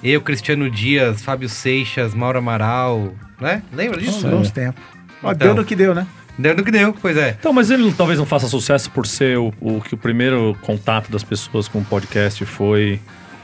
Eu, 0.07 0.21
Cristiano 0.21 0.69
Dias, 0.69 1.23
Fábio 1.23 1.49
Seixas, 1.49 2.13
Mauro 2.13 2.37
Amaral, 2.37 3.13
né? 3.41 3.63
Lembra 3.73 3.99
disso? 3.99 4.27
bons 4.27 4.51
tempos. 4.51 4.81
Então. 5.19 5.33
Deu 5.33 5.55
no 5.55 5.65
que 5.65 5.75
deu, 5.75 5.95
né? 5.95 6.05
Deu 6.37 6.55
no 6.55 6.63
que 6.63 6.69
deu, 6.71 6.93
pois 7.01 7.17
é. 7.17 7.35
Então, 7.39 7.51
mas 7.51 7.71
ele 7.71 7.91
talvez 7.93 8.19
não 8.19 8.25
faça 8.25 8.47
sucesso 8.47 8.91
por 8.91 9.07
ser 9.07 9.37
o, 9.39 9.51
o 9.59 9.81
que 9.81 9.93
o 9.95 9.97
primeiro 9.97 10.55
contato 10.61 11.09
das 11.11 11.23
pessoas 11.23 11.67
com 11.67 11.79
o 11.79 11.83
podcast 11.85 12.45
foi 12.45 12.99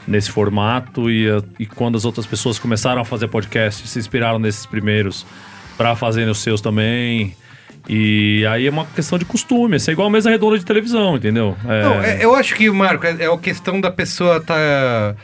nesse 0.06 0.30
formato 0.30 1.10
e, 1.10 1.28
a- 1.28 1.42
e 1.58 1.66
quando 1.66 1.96
as 1.96 2.04
outras 2.04 2.26
pessoas 2.26 2.58
começaram 2.58 3.00
a 3.00 3.04
fazer 3.04 3.28
podcast, 3.28 3.88
se 3.88 3.98
inspiraram 3.98 4.38
nesses 4.38 4.64
primeiros 4.66 5.26
para 5.76 5.96
fazerem 5.96 6.30
os 6.30 6.38
seus 6.42 6.60
também. 6.60 7.34
E 7.88 8.46
aí 8.48 8.66
é 8.66 8.70
uma 8.70 8.84
questão 8.86 9.18
de 9.18 9.24
costume, 9.24 9.76
isso 9.78 9.90
é 9.90 9.92
igual 9.92 10.06
a 10.06 10.10
mesa 10.10 10.30
redonda 10.30 10.56
de 10.58 10.64
televisão, 10.64 11.16
entendeu? 11.16 11.56
É, 11.66 11.82
Não, 11.82 12.00
é- 12.02 12.24
eu 12.24 12.34
acho 12.36 12.54
que, 12.54 12.70
Marco, 12.70 13.04
é, 13.06 13.16
é 13.24 13.26
a 13.26 13.38
questão 13.38 13.80
da 13.80 13.90
pessoa 13.90 14.40
tá. 14.40 15.16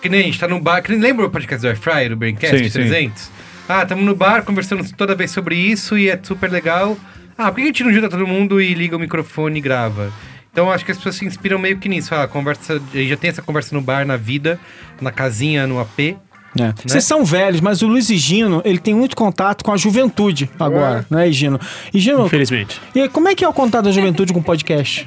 Que 0.00 0.08
nem 0.08 0.20
a 0.20 0.24
gente 0.24 0.38
tá 0.38 0.48
no 0.48 0.60
bar. 0.60 0.82
Que 0.82 0.90
nem 0.92 1.00
lembra 1.00 1.26
o 1.26 1.30
podcast 1.30 1.60
do 1.60 1.68
Airfryer, 1.68 2.10
do 2.10 2.16
Braincast 2.16 2.56
Sim, 2.56 2.64
sim. 2.64 2.70
300? 2.70 3.30
Ah, 3.68 3.82
estamos 3.82 4.04
no 4.04 4.14
bar 4.16 4.42
conversando 4.42 4.84
toda 4.96 5.14
vez 5.14 5.30
sobre 5.30 5.54
isso 5.54 5.96
e 5.96 6.08
é 6.08 6.18
super 6.22 6.50
legal. 6.50 6.96
Ah, 7.38 7.50
por 7.50 7.56
que 7.56 7.62
a 7.62 7.66
gente 7.66 7.84
não 7.84 7.92
junta 7.92 8.08
todo 8.08 8.26
mundo 8.26 8.60
e 8.60 8.74
liga 8.74 8.96
o 8.96 8.98
microfone 8.98 9.58
e 9.58 9.62
grava? 9.62 10.12
Então 10.52 10.70
acho 10.70 10.84
que 10.84 10.90
as 10.90 10.96
pessoas 10.96 11.14
se 11.16 11.24
inspiram 11.24 11.58
meio 11.58 11.78
que 11.78 11.88
nisso. 11.88 12.14
Ah, 12.14 12.24
a 12.24 12.28
conversa. 12.28 12.80
já 12.92 13.16
tem 13.16 13.30
essa 13.30 13.42
conversa 13.42 13.74
no 13.74 13.80
bar, 13.80 14.04
na 14.04 14.16
vida, 14.16 14.58
na 15.00 15.12
casinha, 15.12 15.66
no 15.66 15.78
AP. 15.78 16.16
É. 16.58 16.72
Vocês 16.84 17.04
são 17.04 17.24
velhos, 17.24 17.60
mas 17.60 17.80
o 17.80 17.86
Luiz 17.86 18.10
e 18.10 18.16
Gino, 18.16 18.60
ele 18.64 18.78
tem 18.78 18.92
muito 18.92 19.14
contato 19.14 19.64
com 19.64 19.72
a 19.72 19.76
juventude 19.76 20.50
agora, 20.58 21.06
né, 21.08 21.28
e 21.28 21.32
Gino? 21.32 21.60
E 21.94 22.00
Gino, 22.00 22.26
Infelizmente. 22.26 22.80
e 22.92 23.08
como 23.08 23.28
é 23.28 23.36
que 23.36 23.44
é 23.44 23.48
o 23.48 23.52
contato 23.52 23.84
da 23.84 23.92
juventude 23.92 24.32
com 24.32 24.42
podcast? 24.42 25.06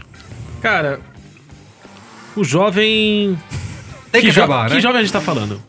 Cara, 0.61 1.01
o 2.35 2.43
jovem. 2.45 3.37
Tem 4.13 4.21
que, 4.21 4.31
jo- 4.31 4.43
acabar, 4.43 4.69
né? 4.69 4.75
que 4.75 4.81
jovem 4.81 4.99
a 4.99 5.01
gente 5.03 5.11
tá 5.11 5.19
falando? 5.19 5.59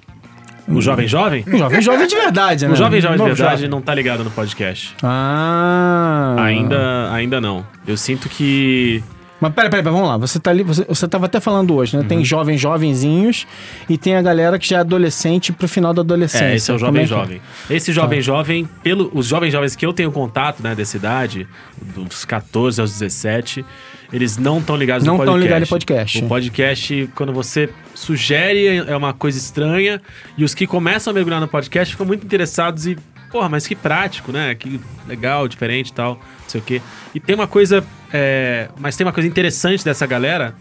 O 0.69 0.81
jovem 0.81 1.09
jovem? 1.09 1.45
O 1.47 1.59
jovem 1.59 1.83
jovem 1.83 2.07
de 2.07 2.15
verdade, 2.15 2.67
né? 2.67 2.73
O 2.73 2.77
jovem 2.77 3.01
jovem 3.01 3.17
de 3.17 3.23
Novo 3.23 3.35
verdade 3.35 3.57
jovem. 3.63 3.71
não 3.71 3.83
tá 3.83 3.95
ligado 3.95 4.23
no 4.25 4.31
podcast. 4.31 4.95
Ah. 5.03 6.37
Ainda, 6.39 7.11
ainda 7.13 7.41
não. 7.41 7.67
Eu 7.87 7.97
sinto 7.97 8.29
que. 8.29 9.03
Mas 9.41 9.53
peraí, 9.53 9.69
peraí, 9.69 9.83
peraí, 9.83 9.95
vamos 9.95 10.09
lá. 10.09 10.17
Você 10.17 10.39
tá 10.39 10.51
ali, 10.51 10.63
você, 10.63 10.85
você 10.89 11.07
tava 11.07 11.27
até 11.27 11.39
falando 11.39 11.75
hoje, 11.75 11.97
né? 11.97 12.03
Uhum. 12.03 12.09
Tem 12.09 12.25
jovens 12.25 12.59
jovenzinhos 12.61 13.47
e 13.89 13.99
tem 13.99 14.17
a 14.17 14.23
galera 14.23 14.59
que 14.59 14.67
já 14.67 14.79
é 14.79 14.81
adolescente 14.81 15.53
pro 15.53 15.69
final 15.69 15.93
da 15.93 16.01
adolescência. 16.01 16.47
É, 16.47 16.55
esse 16.57 16.71
é 16.71 16.75
o 16.75 16.79
jovem 16.79 17.01
que 17.07 17.13
é? 17.13 17.17
jovem. 17.17 17.41
Esse 17.69 17.93
jovem 17.93 18.21
jovem, 18.23 18.69
pelo, 18.83 19.11
os 19.13 19.27
jovens 19.27 19.53
jovens 19.53 19.77
que 19.77 19.85
eu 19.85 19.93
tenho 19.93 20.11
contato, 20.11 20.63
né, 20.63 20.75
dessa 20.75 20.97
idade, 20.97 21.47
dos 21.95 22.25
14 22.25 22.81
aos 22.81 22.93
17, 22.93 23.65
eles 24.13 24.37
não 24.37 24.59
estão 24.59 24.77
ligados 24.77 25.07
Não 25.07 25.15
no 25.15 25.19
podcast. 25.19 25.43
ligados 25.43 25.69
em 25.69 25.71
podcast. 25.71 26.19
O 26.25 26.29
podcast, 26.29 27.11
quando 27.15 27.33
você 27.33 27.71
sugere, 27.95 28.67
é 28.67 28.97
uma 28.97 29.13
coisa 29.13 29.39
estranha, 29.39 30.01
e 30.37 30.45
os 30.45 30.55
que 30.55 30.67
começam 30.67 31.11
a 31.11 31.15
mergulhar 31.15 31.41
no 31.41 31.49
podcast 31.49 31.93
ficam 31.95 32.07
muito 32.07 32.25
interessados 32.25 32.87
e, 32.87 32.97
porra, 33.31 33.49
mas 33.49 33.67
que 33.67 33.75
prático, 33.75 34.31
né? 34.33 34.55
Que 34.55 34.81
legal, 35.07 35.49
diferente 35.49 35.89
e 35.89 35.93
tal, 35.93 36.15
não 36.15 36.49
sei 36.49 36.61
o 36.61 36.65
quê. 36.65 36.83
E 37.15 37.21
tem 37.21 37.35
uma 37.35 37.47
coisa, 37.47 37.85
é, 38.13 38.69
mas 38.79 38.97
tem 38.97 39.07
uma 39.07 39.13
coisa 39.13 39.29
interessante 39.29 39.85
dessa 39.85 40.07
galera, 40.07 40.55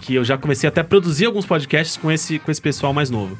que 0.00 0.14
eu 0.14 0.24
já 0.24 0.36
comecei 0.38 0.68
até 0.68 0.80
a 0.80 0.84
produzir 0.84 1.26
alguns 1.26 1.46
podcasts 1.46 1.96
com 1.96 2.10
esse, 2.10 2.38
com 2.38 2.50
esse 2.50 2.60
pessoal 2.60 2.92
mais 2.92 3.10
novo. 3.10 3.38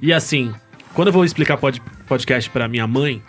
E 0.00 0.12
assim, 0.12 0.52
quando 0.94 1.08
eu 1.08 1.12
vou 1.12 1.24
explicar 1.24 1.56
pod, 1.56 1.80
podcast 2.06 2.50
pra 2.50 2.68
minha 2.68 2.86
mãe, 2.86 3.22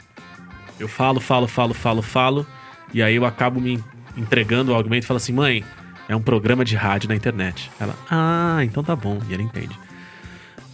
eu 0.80 0.88
falo, 0.88 1.20
falo, 1.20 1.48
falo, 1.48 1.74
falo, 1.74 2.02
falo, 2.02 2.48
e 2.94 3.02
aí 3.02 3.16
eu 3.16 3.26
acabo 3.26 3.62
me 3.62 3.82
entregando 4.18 4.72
o 4.72 4.76
argumento 4.76 5.04
e 5.04 5.08
falo 5.08 5.18
assim, 5.18 5.34
mãe, 5.34 5.64
é 6.08 6.16
um 6.16 6.22
programa 6.22 6.64
de 6.66 6.76
rádio 6.76 7.10
na 7.10 7.16
internet. 7.16 7.72
Ela, 7.80 7.96
ah, 8.10 8.60
então 8.64 8.84
tá 8.84 8.96
bom, 8.96 9.20
e 9.30 9.34
ela 9.34 9.42
entende. 9.44 9.78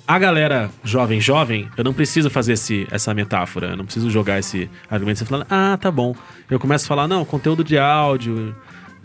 A 0.08 0.18
galera 0.18 0.72
jovem, 0.84 1.22
jovem, 1.22 1.70
eu 1.78 1.84
não 1.84 1.94
preciso 1.94 2.30
fazer 2.32 2.54
esse, 2.54 2.88
essa 2.90 3.14
metáfora, 3.14 3.68
eu 3.68 3.78
não 3.78 3.86
preciso 3.86 4.10
jogar 4.10 4.40
esse 4.40 4.68
argumento. 4.90 5.20
Você 5.20 5.26
falando, 5.26 5.46
ah, 5.50 5.78
tá 5.80 5.92
bom. 5.92 6.16
Eu 6.50 6.60
começo 6.60 6.86
a 6.86 6.88
falar, 6.88 7.08
não, 7.08 7.24
conteúdo 7.24 7.64
de 7.64 7.78
áudio, 7.78 8.56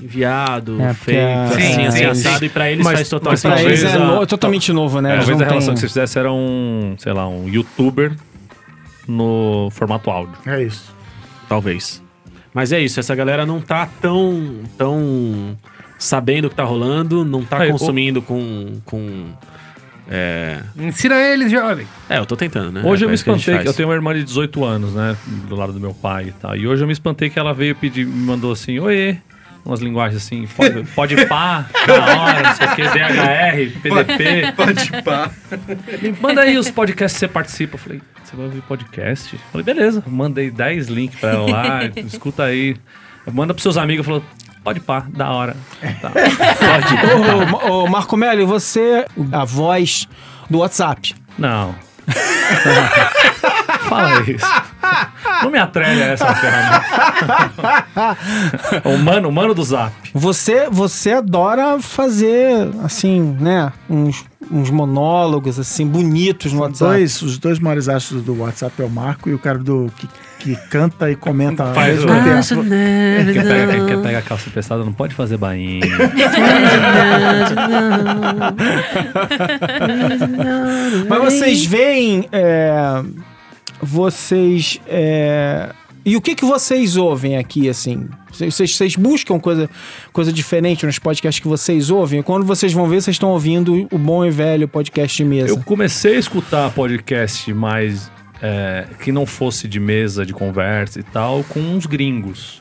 enviado, 0.00 0.80
É, 0.80 0.94
feito, 0.94 1.20
a- 1.20 1.44
assim, 1.44 1.60
Sim, 1.74 1.86
assim, 1.86 1.98
sim, 1.98 2.04
assado, 2.06 2.38
sim. 2.38 2.44
e 2.46 2.48
pra 2.48 2.70
eles 2.70 2.84
Mas- 2.84 2.94
faz 2.94 3.08
total 3.10 3.32
mas 3.32 3.42
Pra 3.42 3.62
eles 3.62 3.84
é, 3.84 3.98
no- 3.98 4.22
é 4.22 4.26
totalmente 4.26 4.72
novo, 4.72 5.00
né? 5.02 5.12
Eles 5.14 5.26
Talvez 5.26 5.42
a 5.42 5.44
relação 5.50 5.66
têm- 5.68 5.74
que 5.74 5.80
você 5.80 5.88
fizesse 5.88 6.18
era 6.18 6.32
um, 6.32 6.94
sei 6.98 7.12
lá, 7.12 7.28
um 7.28 7.48
youtuber 7.50 8.12
no 9.06 9.68
formato 9.72 10.10
áudio. 10.10 10.34
É 10.46 10.62
isso. 10.62 10.92
Talvez. 11.48 12.02
Mas 12.54 12.72
é 12.72 12.80
isso, 12.80 13.00
essa 13.00 13.14
galera 13.16 13.44
não 13.44 13.60
tá 13.60 13.84
tão, 14.00 14.60
tão 14.78 15.58
sabendo 15.98 16.46
o 16.46 16.50
que 16.50 16.54
tá 16.56 16.62
rolando, 16.64 17.24
não 17.24 17.44
tá 17.44 17.58
Aí, 17.58 17.68
o- 17.68 17.72
consumindo 17.72 18.22
com. 18.22 18.80
com 18.84 19.26
é... 20.08 20.60
Ensina 20.76 21.16
eles, 21.18 21.50
jovem. 21.50 21.86
é, 22.10 22.18
eu 22.18 22.26
tô 22.26 22.36
tentando, 22.36 22.70
né? 22.72 22.82
Hoje 22.84 23.02
É 23.02 23.06
eu 23.06 23.10
me 23.10 23.16
gente 23.16 23.26
espantei, 23.26 23.58
que 23.62 23.68
eu 23.68 23.72
tenho 23.74 23.88
uma 23.88 23.94
irmã 23.94 24.14
de 24.14 24.22
18 24.22 24.62
anos, 24.64 24.92
né? 24.92 25.16
Do 25.48 25.56
lado 25.56 25.72
do 25.72 25.80
meu 25.80 25.94
pai 25.94 26.26
e 26.28 26.32
tal. 26.32 26.54
E 26.56 26.66
hoje 26.68 26.82
eu 26.82 26.86
me 26.86 26.92
espantei 26.92 27.28
que 27.30 27.38
ela 27.38 27.52
veio 27.54 27.74
pedir, 27.74 28.06
me 28.06 28.24
mandou 28.26 28.52
assim, 28.52 28.78
oiê. 28.78 29.16
Umas 29.64 29.80
linguagens 29.80 30.22
assim, 30.22 30.46
pode, 30.46 30.84
pode 30.94 31.26
pá, 31.26 31.64
na 31.88 32.22
hora, 32.22 32.42
não 32.42 32.54
sei 32.54 32.66
o 32.66 32.74
que, 32.74 32.82
DHR, 32.82 33.80
PDP. 33.80 34.52
Pode 34.56 35.02
pá. 35.02 35.30
Me 36.02 36.12
manda 36.20 36.42
aí 36.42 36.58
os 36.58 36.70
podcasts 36.70 37.14
que 37.14 37.20
você 37.20 37.28
participa. 37.28 37.76
Eu 37.76 37.78
falei, 37.78 38.02
você 38.22 38.36
vai 38.36 38.44
ouvir 38.44 38.60
podcast? 38.62 39.32
Eu 39.34 39.40
falei, 39.50 39.64
beleza. 39.64 40.04
Mandei 40.06 40.50
10 40.50 40.88
links 40.88 41.18
pra 41.18 41.30
ela 41.30 41.50
lá, 41.50 41.80
escuta 41.96 42.44
aí. 42.44 42.76
Manda 43.32 43.54
pros 43.54 43.62
seus 43.62 43.78
amigos. 43.78 44.04
Falou, 44.04 44.22
pode 44.62 44.80
pá, 44.80 45.06
da 45.08 45.30
hora. 45.30 45.56
Tá. 46.02 46.10
Pode. 46.10 47.64
Ô, 47.64 47.84
ô, 47.84 47.86
Marco 47.88 48.18
Melo, 48.18 48.46
você, 48.46 49.06
a 49.32 49.46
voz 49.46 50.06
do 50.50 50.58
WhatsApp. 50.58 51.14
Não. 51.38 51.74
Fala 53.88 54.20
isso. 54.22 54.46
Não 55.42 55.50
me 55.50 55.58
atrelha 55.58 56.04
essa 56.04 56.32
ferramenta. 56.34 56.84
o 58.84 58.98
mano, 58.98 59.28
o 59.28 59.32
mano 59.32 59.54
do 59.54 59.62
Zap. 59.64 59.92
Você, 60.14 60.68
você 60.70 61.12
adora 61.12 61.78
fazer, 61.80 62.68
assim, 62.82 63.36
né? 63.40 63.72
Uns, 63.90 64.24
uns 64.50 64.70
monólogos, 64.70 65.58
assim, 65.58 65.86
bonitos 65.86 66.52
no 66.52 66.60
WhatsApp. 66.60 66.92
Dois, 66.92 67.20
os 67.22 67.38
dois 67.38 67.58
maiores 67.58 67.88
astros 67.88 68.22
do 68.22 68.38
WhatsApp 68.40 68.80
é 68.80 68.84
o 68.84 68.90
Marco 68.90 69.28
e 69.28 69.34
o 69.34 69.38
cara 69.38 69.58
do 69.58 69.90
que, 69.96 70.08
que 70.38 70.56
canta 70.68 71.10
e 71.10 71.16
comenta 71.16 71.64
ao 71.64 71.74
Faz 71.74 72.04
mesmo 72.04 72.60
o- 72.60 72.64
tempo. 72.64 73.32
Quem 73.32 73.42
pega, 73.42 73.72
quem 73.72 73.86
quer 73.86 74.02
pegar 74.02 74.18
a 74.18 74.22
calça 74.22 74.50
pesada 74.50 74.84
não 74.84 74.92
pode 74.92 75.14
fazer 75.14 75.36
bainha. 75.36 75.80
Mas 81.08 81.22
vocês 81.24 81.64
veem. 81.64 82.28
é, 82.32 83.02
vocês. 83.84 84.80
é, 84.86 85.70
e 86.04 86.16
o 86.16 86.20
que, 86.20 86.34
que 86.34 86.44
vocês 86.44 86.96
ouvem 86.96 87.38
aqui, 87.38 87.68
assim? 87.68 88.06
Vocês, 88.30 88.76
vocês- 88.76 88.94
buscam 88.96 89.38
coisa, 89.40 89.70
coisa 90.12 90.30
diferente 90.32 90.84
nos 90.84 90.98
podcasts 90.98 91.40
que 91.40 91.48
vocês 91.48 91.88
ouvem? 91.88 92.20
Quando 92.20 92.44
vocês 92.44 92.72
vão 92.74 92.86
ver, 92.86 93.00
vocês 93.00 93.14
estão 93.14 93.30
ouvindo 93.30 93.88
o 93.90 93.96
bom 93.98 94.24
e 94.24 94.30
velho 94.30 94.68
podcast 94.68 95.16
de 95.16 95.24
mesa. 95.24 95.48
Eu 95.48 95.62
comecei 95.62 96.16
a 96.16 96.18
escutar 96.18 96.70
podcast 96.72 97.52
mais 97.54 98.10
é, 98.42 98.86
que 99.02 99.10
não 99.10 99.24
fosse 99.24 99.66
de 99.66 99.80
mesa, 99.80 100.26
de 100.26 100.34
conversa 100.34 101.00
e 101.00 101.02
tal, 101.02 101.42
com 101.44 101.60
uns 101.60 101.86
gringos. 101.86 102.60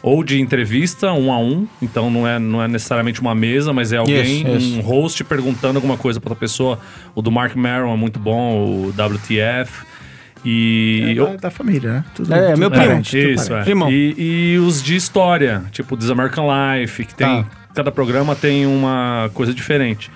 Ou 0.00 0.22
de 0.24 0.40
entrevista, 0.40 1.12
um 1.12 1.30
a 1.32 1.38
um. 1.38 1.66
Então 1.82 2.08
não 2.08 2.26
é, 2.26 2.38
não 2.38 2.62
é 2.62 2.68
necessariamente 2.68 3.20
uma 3.20 3.34
mesa, 3.34 3.72
mas 3.72 3.92
é 3.92 3.96
alguém, 3.98 4.46
um 4.46 4.80
host 4.80 5.22
perguntando 5.24 5.76
alguma 5.76 5.98
coisa 5.98 6.20
pra 6.20 6.30
outra 6.30 6.40
pessoa. 6.40 6.78
O 7.14 7.20
do 7.20 7.30
Mark 7.30 7.54
Maron 7.56 7.92
é 7.92 7.96
muito 7.96 8.18
bom, 8.18 8.56
o 8.56 8.88
WTF. 8.90 9.84
E 10.44 11.02
É 11.06 11.12
eu- 11.20 11.26
da, 11.30 11.36
da 11.36 11.50
família, 11.50 11.92
né? 11.92 12.04
Tudo, 12.14 12.32
É, 12.34 12.48
tudo 12.48 12.58
meu 12.58 12.70
primo. 12.70 12.86
parente, 12.86 13.18
isso, 13.18 13.54
é. 13.54 13.62
Primão. 13.64 13.90
E, 13.90 14.14
e 14.54 14.58
os 14.58 14.82
de 14.82 14.96
história, 14.96 15.62
tipo 15.72 15.96
This 15.96 16.10
American 16.10 16.46
Life, 16.48 17.04
que 17.04 17.14
tem. 17.14 17.42
Tá. 17.42 17.48
Cada 17.74 17.92
programa 17.92 18.34
tem 18.34 18.66
uma 18.66 19.30
coisa 19.34 19.54
diferente. 19.54 20.10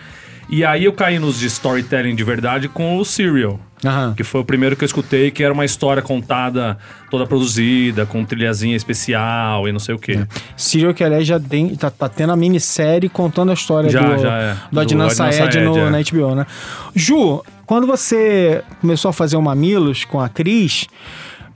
E 0.51 0.65
aí 0.65 0.85
eu 0.85 0.93
caí 0.93 1.19
nos 1.19 1.39
de 1.39 1.47
storytelling 1.47 2.15
de 2.15 2.25
verdade 2.25 2.69
com 2.69 2.97
o 2.99 3.05
Serial. 3.05 3.59
Aham. 3.85 4.15
Que 4.17 4.23
foi 4.23 4.41
o 4.41 4.45
primeiro 4.45 4.77
que 4.77 4.85
eu 4.85 4.87
escutei, 4.87 5.31
que 5.31 5.43
era 5.43 5.53
uma 5.53 5.65
história 5.65 6.03
contada, 6.03 6.77
toda 7.11 7.27
produzida, 7.27 8.05
com 8.07 8.25
trilhazinha 8.25 8.77
especial 8.77 9.67
e 9.69 9.73
não 9.73 9.81
sei 9.81 9.95
o 9.95 9.99
quê. 9.99 10.21
Serial 10.57 10.93
que 10.95 11.03
aliás 11.03 11.27
já 11.27 11.39
tem, 11.41 11.75
tá, 11.75 11.91
tá 11.91 12.09
tendo 12.09 12.33
a 12.33 12.37
minissérie 12.37 13.09
contando 13.09 13.51
a 13.51 13.55
história 13.55 13.89
Já, 13.91 14.01
do, 14.03 14.23
já 14.23 14.37
é. 14.39 14.55
do 14.55 14.59
Do 14.73 14.81
Adnan 14.81 15.09
Syed 15.11 15.35
Syed, 15.35 15.61
no, 15.61 15.79
é. 15.79 15.91
na 15.91 15.99
HBO, 16.03 16.35
né? 16.35 16.47
Ju, 16.95 17.43
quando 17.73 17.87
você 17.87 18.63
começou 18.83 19.09
a 19.09 19.13
fazer 19.15 19.35
o 19.35 19.41
Mamilos 19.41 20.05
com 20.05 20.21
a 20.21 20.29
Cris, 20.29 20.87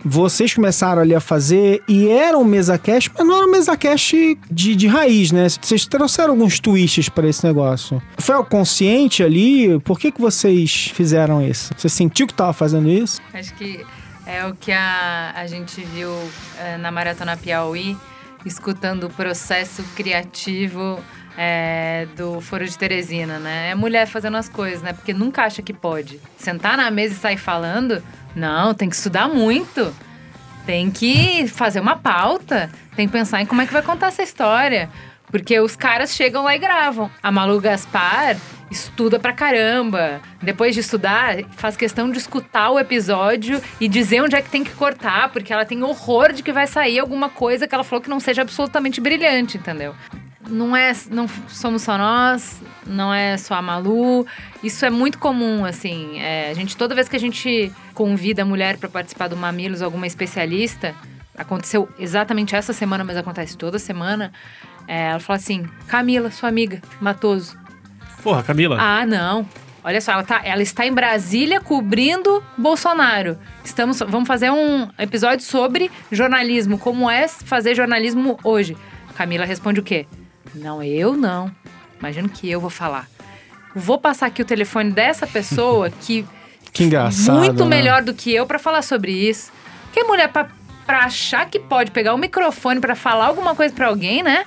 vocês 0.03 0.55
começaram 0.55 1.03
ali 1.03 1.15
a 1.15 1.21
fazer 1.21 1.83
e 1.87 2.09
era 2.09 2.39
um 2.39 2.43
mesa 2.43 2.79
cast, 2.79 3.13
mas 3.15 3.27
não 3.27 3.37
era 3.37 3.47
um 3.47 3.51
mesa 3.51 3.77
cast 3.77 4.39
de, 4.51 4.75
de 4.75 4.87
raiz, 4.87 5.31
né? 5.31 5.47
Vocês 5.47 5.85
trouxeram 5.85 6.31
alguns 6.31 6.59
twists 6.59 7.11
para 7.11 7.29
esse 7.29 7.47
negócio. 7.47 8.03
Foi 8.17 8.35
algo 8.35 8.49
consciente 8.49 9.23
ali? 9.23 9.79
Por 9.81 9.99
que, 9.99 10.11
que 10.11 10.19
vocês 10.19 10.91
fizeram 10.95 11.47
isso? 11.47 11.75
Você 11.77 11.91
sentiu 11.91 12.27
que 12.27 12.33
tava 12.33 12.55
fazendo 12.55 12.89
isso? 12.89 13.21
Acho 13.35 13.53
que 13.53 13.85
é 14.25 14.47
o 14.47 14.55
que 14.55 14.73
a, 14.73 15.35
a 15.37 15.47
gente 15.47 15.83
viu 15.85 16.11
eh, 16.59 16.79
na 16.79 16.91
Maratona 16.91 17.37
Piauí, 17.37 17.95
escutando 18.47 19.05
o 19.05 19.11
processo 19.11 19.85
criativo 19.95 20.99
eh, 21.37 22.07
do 22.17 22.41
Foro 22.41 22.67
de 22.67 22.77
Teresina, 22.77 23.39
né? 23.39 23.71
É 23.71 23.75
mulher 23.75 24.07
fazendo 24.07 24.37
as 24.37 24.49
coisas, 24.49 24.83
né? 24.83 24.93
Porque 24.93 25.13
nunca 25.13 25.43
acha 25.43 25.63
que 25.63 25.73
pode. 25.73 26.21
Sentar 26.39 26.77
na 26.77 26.91
mesa 26.91 27.15
e 27.15 27.17
sair 27.17 27.37
falando, 27.37 28.03
não, 28.35 28.75
tem 28.75 28.89
que 28.89 28.97
estudar 28.97 29.29
muito. 29.29 29.95
Tem 30.65 30.91
que 30.91 31.47
fazer 31.47 31.79
uma 31.79 31.97
pauta, 31.97 32.71
tem 32.97 33.07
que 33.07 33.13
pensar 33.13 33.41
em 33.41 33.47
como 33.47 33.63
é 33.63 33.67
que 33.67 33.73
vai 33.73 33.83
contar 33.83 34.09
essa 34.09 34.23
história. 34.23 34.91
Porque 35.31 35.59
os 35.61 35.77
caras 35.77 36.15
chegam 36.15 36.45
lá 36.45 36.55
e 36.55 36.59
gravam. 36.59 37.11
A 37.23 37.31
Malu 37.31 37.61
Gaspar 37.61 38.37
estuda 38.71 39.19
pra 39.19 39.33
caramba. 39.33 40.21
Depois 40.43 40.75
de 40.75 40.81
estudar, 40.81 41.37
faz 41.53 41.77
questão 41.77 42.11
de 42.11 42.19
escutar 42.19 42.71
o 42.71 42.79
episódio 42.79 43.61
e 43.81 43.89
dizer 43.89 44.23
onde 44.23 44.35
é 44.37 44.43
que 44.43 44.51
tem 44.51 44.65
que 44.65 44.73
cortar, 44.73 45.31
porque 45.31 45.53
ela 45.53 45.65
tem 45.65 45.83
horror 45.83 46.33
de 46.33 46.43
que 46.43 46.53
vai 46.53 46.67
sair 46.67 46.99
alguma 46.99 47.29
coisa 47.29 47.67
que 47.67 47.75
ela 47.75 47.85
falou 47.85 48.03
que 48.03 48.11
não 48.11 48.21
seja 48.21 48.43
absolutamente 48.43 49.01
brilhante, 49.01 49.57
entendeu? 49.57 49.95
Não 50.49 50.77
é, 50.77 50.93
não 51.11 51.27
somos 51.49 51.83
só 51.83 51.99
nós, 51.99 52.63
não 52.87 53.13
é 53.13 53.37
só 53.37 53.55
a 53.55 53.63
Malu. 53.63 54.27
Isso 54.63 54.85
é 54.85 54.91
muito 54.91 55.19
comum, 55.19 55.65
assim. 55.65 56.19
É, 56.19 56.51
a 56.51 56.55
gente 56.55 56.77
toda 56.77 56.95
vez 56.95 57.09
que 57.09 57.17
a 57.17 57.21
gente 57.21 57.73
convida 57.95 58.43
a 58.43 58.45
mulher 58.45 58.77
para 58.77 58.89
participar 58.89 59.29
do 59.29 59.37
Mamilos, 59.37 59.83
alguma 59.83 60.07
especialista, 60.07 60.95
aconteceu 61.37 61.89
exatamente 61.99 62.55
essa 62.55 62.73
semana, 62.73 63.05
mas 63.05 63.17
acontece 63.17 63.57
toda 63.57 63.79
semana. 63.79 64.33
é, 64.87 65.09
ela 65.11 65.21
fala 65.21 65.37
assim: 65.39 65.67
Camila, 65.89 66.31
sua 66.31 66.49
amiga, 66.49 66.81
Matoso. 67.01 67.57
Porra, 68.23 68.43
Camila. 68.43 68.77
Ah, 68.81 69.07
não. 69.07 69.47
Olha 69.87 70.01
só, 70.01 70.11
ela, 70.11 70.25
tá, 70.25 70.41
ela 70.43 70.63
está 70.63 70.85
em 70.85 70.93
Brasília 70.93 71.61
cobrindo 71.61 72.43
Bolsonaro. 72.59 73.39
Estamos, 73.65 74.01
vamos 74.01 74.27
fazer 74.27 74.51
um 74.51 74.89
episódio 74.99 75.45
sobre 75.45 75.93
jornalismo, 76.11 76.77
como 76.77 77.09
é 77.09 77.29
fazer 77.29 77.77
jornalismo 77.77 78.37
hoje. 78.43 78.77
Camila 79.15 79.45
responde 79.45 79.79
o 79.79 79.85
quê? 79.85 80.07
Não, 80.55 80.83
eu 80.83 81.17
não. 81.17 81.51
Imagino 81.99 82.29
que 82.29 82.51
eu 82.51 82.61
vou 82.61 82.71
falar. 82.71 83.09
Vou 83.75 83.99
passar 83.99 84.27
aqui 84.27 84.43
o 84.43 84.45
telefone 84.45 84.91
dessa 84.93 85.27
pessoa 85.27 85.91
que 86.03 86.25
Que 86.73 86.85
engraçado. 86.85 87.39
muito 87.39 87.65
né? 87.65 87.77
melhor 87.77 88.03
do 88.03 88.15
que 88.15 88.33
eu 88.35 88.47
pra 88.47 88.59
falar 88.59 88.83
sobre 88.83 89.13
isso. 89.13 89.53
Que 89.93 90.03
mulher 90.05 90.29
pra, 90.29 90.49
pra 90.87 91.01
achar 91.01 91.49
que 91.49 91.59
pode 91.59 91.91
pegar 91.91 92.15
o 92.15 92.19
microfone 92.19 92.81
pra 92.81 92.95
falar 92.95 93.27
alguma 93.27 93.55
coisa 93.55 93.75
pra 93.75 93.89
alguém, 93.89 94.23
né? 94.23 94.45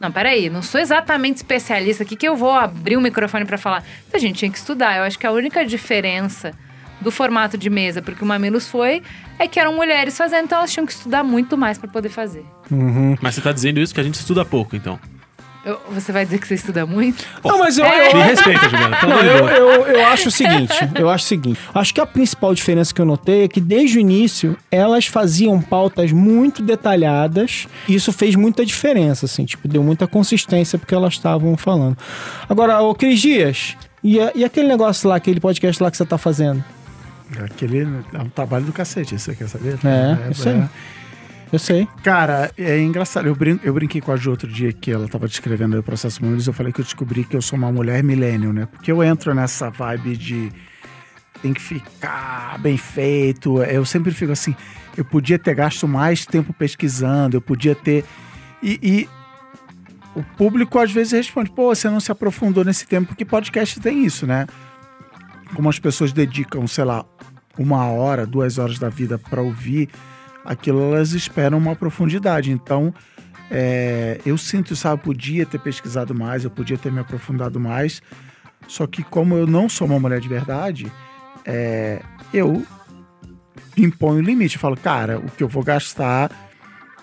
Não, 0.00 0.12
peraí, 0.12 0.48
não 0.48 0.62
sou 0.62 0.80
exatamente 0.80 1.38
especialista 1.38 2.04
aqui 2.04 2.14
que 2.14 2.28
eu 2.28 2.36
vou 2.36 2.52
abrir 2.52 2.96
o 2.96 3.00
microfone 3.00 3.44
pra 3.44 3.58
falar. 3.58 3.82
A 4.12 4.18
gente 4.18 4.38
tinha 4.38 4.50
que 4.50 4.56
estudar. 4.56 4.96
Eu 4.96 5.02
acho 5.02 5.18
que 5.18 5.26
a 5.26 5.32
única 5.32 5.64
diferença 5.66 6.52
do 7.00 7.10
formato 7.10 7.56
de 7.58 7.68
mesa 7.68 8.00
porque 8.00 8.22
o 8.22 8.26
Mamilos 8.26 8.68
foi 8.68 9.02
é 9.38 9.46
que 9.48 9.58
eram 9.58 9.74
mulheres 9.74 10.16
fazendo, 10.16 10.44
então 10.44 10.58
elas 10.58 10.72
tinham 10.72 10.84
que 10.86 10.92
estudar 10.92 11.22
muito 11.24 11.56
mais 11.56 11.78
pra 11.78 11.88
poder 11.88 12.08
fazer. 12.08 12.44
Uhum. 12.70 13.16
Mas 13.20 13.34
você 13.34 13.40
tá 13.40 13.52
dizendo 13.52 13.80
isso 13.80 13.92
que 13.94 14.00
a 14.00 14.04
gente 14.04 14.14
estuda 14.16 14.44
pouco, 14.44 14.74
então. 14.76 14.98
Eu- 15.68 15.80
você 15.92 16.10
vai 16.12 16.24
dizer 16.24 16.38
que 16.38 16.46
você 16.48 16.54
estuda 16.54 16.86
muito? 16.86 17.22
Não, 17.44 17.58
mas 17.58 17.76
eu, 17.76 17.84
É. 17.84 18.10
eu, 18.10 18.16
Me 18.16 18.22
respeita, 18.22 18.68
Juliana. 18.70 18.98
Não, 19.06 19.20
eu, 19.20 19.48
eu, 19.48 19.86
eu 19.86 20.06
acho 20.06 20.28
o 20.28 20.30
seguinte, 20.30 20.72
eu 20.98 21.10
acho 21.10 21.24
o 21.24 21.28
seguinte. 21.28 21.60
Acho 21.74 21.92
que 21.92 22.00
a 22.00 22.06
principal 22.06 22.54
diferença 22.54 22.94
que 22.94 23.00
eu 23.00 23.04
notei 23.04 23.44
é 23.44 23.48
que 23.48 23.60
desde 23.60 23.98
o 23.98 24.00
início 24.00 24.56
elas 24.70 25.06
faziam 25.06 25.60
pautas 25.60 26.10
muito 26.10 26.62
detalhadas. 26.62 27.66
E 27.86 27.94
isso 27.94 28.12
fez 28.14 28.34
muita 28.34 28.64
diferença, 28.64 29.26
assim, 29.26 29.44
tipo, 29.44 29.68
deu 29.68 29.82
muita 29.82 30.06
consistência 30.06 30.78
porque 30.78 30.94
elas 30.94 31.12
estavam 31.14 31.54
falando. 31.56 31.98
Agora, 32.48 32.80
ô 32.80 32.94
Cris 32.94 33.20
Dias, 33.20 33.76
e, 34.02 34.18
a- 34.18 34.32
e 34.34 34.44
aquele 34.44 34.68
negócio 34.68 35.06
lá, 35.06 35.16
aquele 35.16 35.38
podcast 35.40 35.82
lá 35.82 35.90
que 35.90 35.98
você 35.98 36.06
tá 36.06 36.16
fazendo? 36.16 36.64
Aquele 37.44 37.80
é 38.14 38.18
um 38.22 38.30
trabalho 38.30 38.64
do 38.64 38.72
cacete, 38.72 39.18
você 39.18 39.34
quer 39.34 39.48
saber? 39.48 39.78
É, 39.84 40.30
isso 40.30 40.48
aí. 40.48 40.64
Eu 41.52 41.58
sei. 41.58 41.88
Cara, 42.02 42.50
é 42.58 42.78
engraçado. 42.80 43.26
Eu, 43.26 43.34
brin 43.34 43.58
eu 43.62 43.72
brinquei 43.72 44.00
com 44.00 44.12
a 44.12 44.16
Ju 44.16 44.30
outro 44.30 44.48
dia 44.48 44.72
que 44.72 44.90
ela 44.90 45.08
tava 45.08 45.26
descrevendo 45.26 45.78
o 45.78 45.82
processo 45.82 46.22
Mamilos. 46.22 46.46
Eu 46.46 46.52
falei 46.52 46.72
que 46.72 46.80
eu 46.80 46.84
descobri 46.84 47.24
que 47.24 47.36
eu 47.36 47.42
sou 47.42 47.58
uma 47.58 47.72
mulher 47.72 48.02
millennial, 48.02 48.52
né? 48.52 48.66
Porque 48.66 48.92
eu 48.92 49.02
entro 49.02 49.34
nessa 49.34 49.70
vibe 49.70 50.16
de 50.16 50.52
tem 51.40 51.54
que 51.54 51.60
ficar 51.60 52.58
bem 52.58 52.76
feito. 52.76 53.62
Eu 53.62 53.84
sempre 53.84 54.12
fico 54.12 54.32
assim, 54.32 54.54
eu 54.96 55.04
podia 55.04 55.38
ter 55.38 55.54
gasto 55.54 55.88
mais 55.88 56.26
tempo 56.26 56.52
pesquisando, 56.52 57.36
eu 57.36 57.40
podia 57.40 57.74
ter. 57.74 58.04
E, 58.62 58.78
e 58.82 59.08
o 60.14 60.22
público 60.36 60.78
às 60.78 60.92
vezes 60.92 61.12
responde: 61.12 61.50
pô, 61.50 61.74
você 61.74 61.88
não 61.88 62.00
se 62.00 62.12
aprofundou 62.12 62.64
nesse 62.64 62.86
tempo, 62.86 63.08
porque 63.08 63.24
podcast 63.24 63.80
tem 63.80 64.04
isso, 64.04 64.26
né? 64.26 64.46
Como 65.54 65.68
as 65.68 65.78
pessoas 65.78 66.12
dedicam, 66.12 66.66
sei 66.66 66.84
lá, 66.84 67.06
uma 67.58 67.86
hora, 67.86 68.26
duas 68.26 68.58
horas 68.58 68.78
da 68.78 68.90
vida 68.90 69.18
para 69.18 69.40
ouvir 69.40 69.88
aquilo, 70.48 70.94
elas 70.94 71.12
esperam 71.12 71.58
uma 71.58 71.76
profundidade. 71.76 72.50
Então, 72.50 72.92
é, 73.50 74.18
eu 74.24 74.38
sinto, 74.38 74.74
sabe, 74.74 74.94
eu 74.94 75.04
podia 75.04 75.44
ter 75.44 75.60
pesquisado 75.60 76.14
mais, 76.14 76.42
eu 76.42 76.50
podia 76.50 76.78
ter 76.78 76.90
me 76.90 77.00
aprofundado 77.00 77.60
mais. 77.60 78.02
Só 78.66 78.86
que 78.86 79.02
como 79.02 79.36
eu 79.36 79.46
não 79.46 79.68
sou 79.68 79.86
uma 79.86 80.00
mulher 80.00 80.20
de 80.20 80.28
verdade, 80.28 80.90
é, 81.44 82.00
eu 82.32 82.64
imponho 83.76 84.20
o 84.20 84.22
limite. 84.22 84.56
Eu 84.56 84.60
falo, 84.60 84.76
cara, 84.76 85.18
o 85.18 85.30
que 85.30 85.42
eu 85.42 85.48
vou 85.48 85.62
gastar 85.62 86.30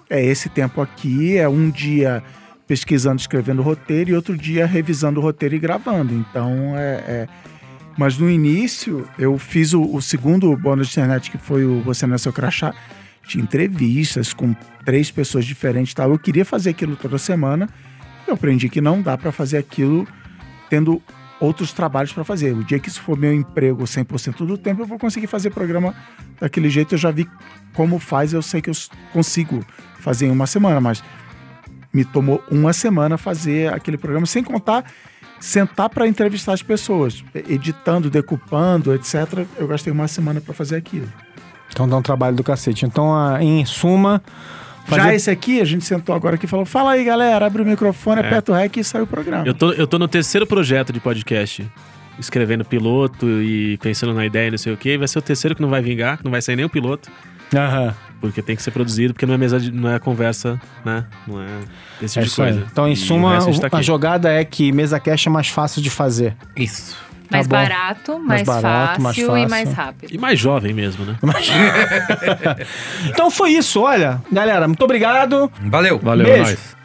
é 0.09 0.23
esse 0.23 0.49
tempo 0.49 0.81
aqui, 0.81 1.37
é 1.37 1.47
um 1.47 1.69
dia 1.69 2.23
pesquisando, 2.67 3.21
escrevendo 3.21 3.61
roteiro 3.61 4.09
e 4.09 4.15
outro 4.15 4.35
dia 4.35 4.65
revisando 4.65 5.19
o 5.19 5.23
roteiro 5.23 5.55
e 5.55 5.59
gravando. 5.59 6.13
Então, 6.13 6.75
é... 6.75 6.95
é- 7.07 7.27
mas 7.97 8.17
no 8.17 8.29
início, 8.29 9.07
eu 9.17 9.37
fiz 9.37 9.71
o, 9.71 9.81
o 9.81 10.01
segundo 10.01 10.53
bônus 10.57 10.87
de 10.87 10.99
internet, 10.99 11.31
que 11.31 11.37
foi 11.37 11.63
o 11.63 11.79
Você 11.79 12.05
Seu 12.17 12.33
Crachá. 12.33 12.73
Tinha 13.27 13.43
entrevistas 13.43 14.33
com 14.33 14.55
três 14.83 15.11
pessoas 15.11 15.45
diferentes 15.45 15.93
tal. 15.93 16.11
Eu 16.11 16.19
queria 16.19 16.45
fazer 16.45 16.71
aquilo 16.71 16.95
toda 16.95 17.17
semana. 17.17 17.67
Eu 18.27 18.33
aprendi 18.33 18.69
que 18.69 18.81
não 18.81 19.01
dá 19.01 19.17
para 19.17 19.31
fazer 19.31 19.57
aquilo 19.57 20.07
tendo 20.69 21.01
outros 21.39 21.73
trabalhos 21.73 22.13
para 22.13 22.23
fazer. 22.23 22.53
O 22.53 22.63
dia 22.63 22.79
que 22.79 22.89
isso 22.89 23.01
for 23.01 23.17
meu 23.17 23.33
emprego 23.33 23.83
100% 23.83 24.45
do 24.45 24.57
tempo, 24.57 24.81
eu 24.81 24.85
vou 24.85 24.97
conseguir 24.97 25.27
fazer 25.27 25.49
programa 25.49 25.93
daquele 26.39 26.69
jeito. 26.69 26.95
Eu 26.95 26.99
já 26.99 27.11
vi 27.11 27.27
como 27.73 27.99
faz, 27.99 28.33
eu 28.33 28.41
sei 28.41 28.61
que 28.61 28.69
eu 28.69 28.73
consigo 29.11 29.65
fazer 29.99 30.27
em 30.27 30.31
uma 30.31 30.47
semana, 30.47 30.79
mas 30.79 31.03
me 31.93 32.03
tomou 32.03 32.43
uma 32.49 32.73
semana 32.73 33.17
fazer 33.17 33.73
aquele 33.73 33.97
programa, 33.97 34.25
sem 34.25 34.43
contar 34.43 34.85
sentar 35.39 35.89
para 35.89 36.07
entrevistar 36.07 36.53
as 36.53 36.63
pessoas, 36.63 37.23
editando, 37.47 38.09
decupando, 38.09 38.93
etc. 38.93 39.45
Eu 39.57 39.67
gastei 39.67 39.91
uma 39.91 40.07
semana 40.07 40.41
para 40.41 40.53
fazer 40.53 40.75
aquilo. 40.75 41.11
Então 41.75 41.89
dá 41.89 41.97
um 41.97 42.01
trabalho 42.01 42.37
do 42.37 42.41
cacete. 42.43 42.85
Então, 42.85 43.13
ah, 43.13 43.37
em 43.43 43.65
suma. 43.65 44.23
Já 44.87 44.95
fazer- 44.97 45.13
esse 45.15 45.29
aqui, 45.29 45.59
a 45.59 45.65
gente 45.65 45.83
sentou 45.83 46.15
agora 46.15 46.35
aqui 46.35 46.45
e 46.45 46.47
falou: 46.47 46.65
fala 46.65 46.91
aí, 46.91 47.03
galera, 47.03 47.45
abre 47.45 47.61
o 47.61 47.65
microfone, 47.65 48.21
É. 48.21 48.25
aperta 48.25 48.53
o 48.53 48.55
rec 48.55 48.77
e 48.77 48.83
sai 48.83 49.01
o 49.01 49.07
programa. 49.07 49.45
Eu 49.45 49.53
tô, 49.53 49.73
eu 49.73 49.85
tô 49.85 49.99
no 49.99 50.07
terceiro 50.07 50.47
projeto 50.47 50.93
de 50.93 51.01
podcast. 51.01 51.69
Escrevendo 52.17 52.63
piloto 52.63 53.25
e 53.41 53.77
pensando 53.81 54.13
na 54.13 54.25
ideia, 54.25 54.49
não 54.49 54.57
sei 54.57 54.71
o 54.71 54.77
quê. 54.77 54.97
Vai 54.97 55.05
ser 55.05 55.19
o 55.19 55.21
terceiro 55.21 55.53
que 55.53 55.61
não 55.61 55.69
vai 55.69 55.81
vingar, 55.81 56.17
que 56.17 56.23
não 56.23 56.31
vai 56.31 56.41
sair 56.41 56.55
nem 56.55 56.63
o 56.63 56.69
piloto. 56.69 57.11
Aham. 57.53 57.93
Porque 58.21 58.41
tem 58.41 58.55
que 58.55 58.63
ser 58.63 58.71
produzido, 58.71 59.13
porque 59.13 59.25
não 59.25 59.33
é 59.33 59.37
mesa 59.37 59.59
de, 59.59 59.69
não 59.69 59.89
é 59.89 59.99
conversa, 59.99 60.59
né? 60.85 61.03
Não 61.27 61.41
é 61.41 61.47
esse 62.01 62.13
tipo 62.13 62.19
É 62.19 62.21
de 62.23 62.27
isso 62.29 62.41
aí. 62.41 62.51
coisa. 62.53 62.67
Então, 62.71 62.87
em 62.87 62.93
E 62.93 62.95
suma, 62.95 63.37
a 63.37 63.69
tá 63.69 63.77
a 63.77 63.81
jogada 63.81 64.31
é 64.31 64.45
que 64.45 64.71
mesa 64.71 64.97
cash 64.97 65.27
é 65.27 65.29
mais 65.29 65.49
fácil 65.49 65.81
de 65.81 65.89
fazer. 65.89 66.37
Isso. 66.55 66.95
Mais 67.29 67.47
bom. 67.47 67.55
barato, 67.55 68.19
mais, 68.19 68.43
barato, 68.43 69.01
mais 69.01 69.15
fácil, 69.15 69.37
e 69.37 69.41
fácil. 69.41 69.49
mais 69.49 69.73
rápido. 69.73 70.13
E 70.13 70.17
mais 70.17 70.39
jovem 70.39 70.73
mesmo, 70.73 71.05
né? 71.05 71.15
Então 73.09 73.29
foi 73.31 73.51
isso, 73.51 73.81
olha. 73.81 74.21
Galera, 74.31 74.67
muito 74.67 74.83
obrigado. 74.83 75.51
Valeu. 75.61 75.99
Valeu, 75.99 76.25
Beijo. 76.25 76.41
é 76.41 76.43
nóis. 76.45 76.75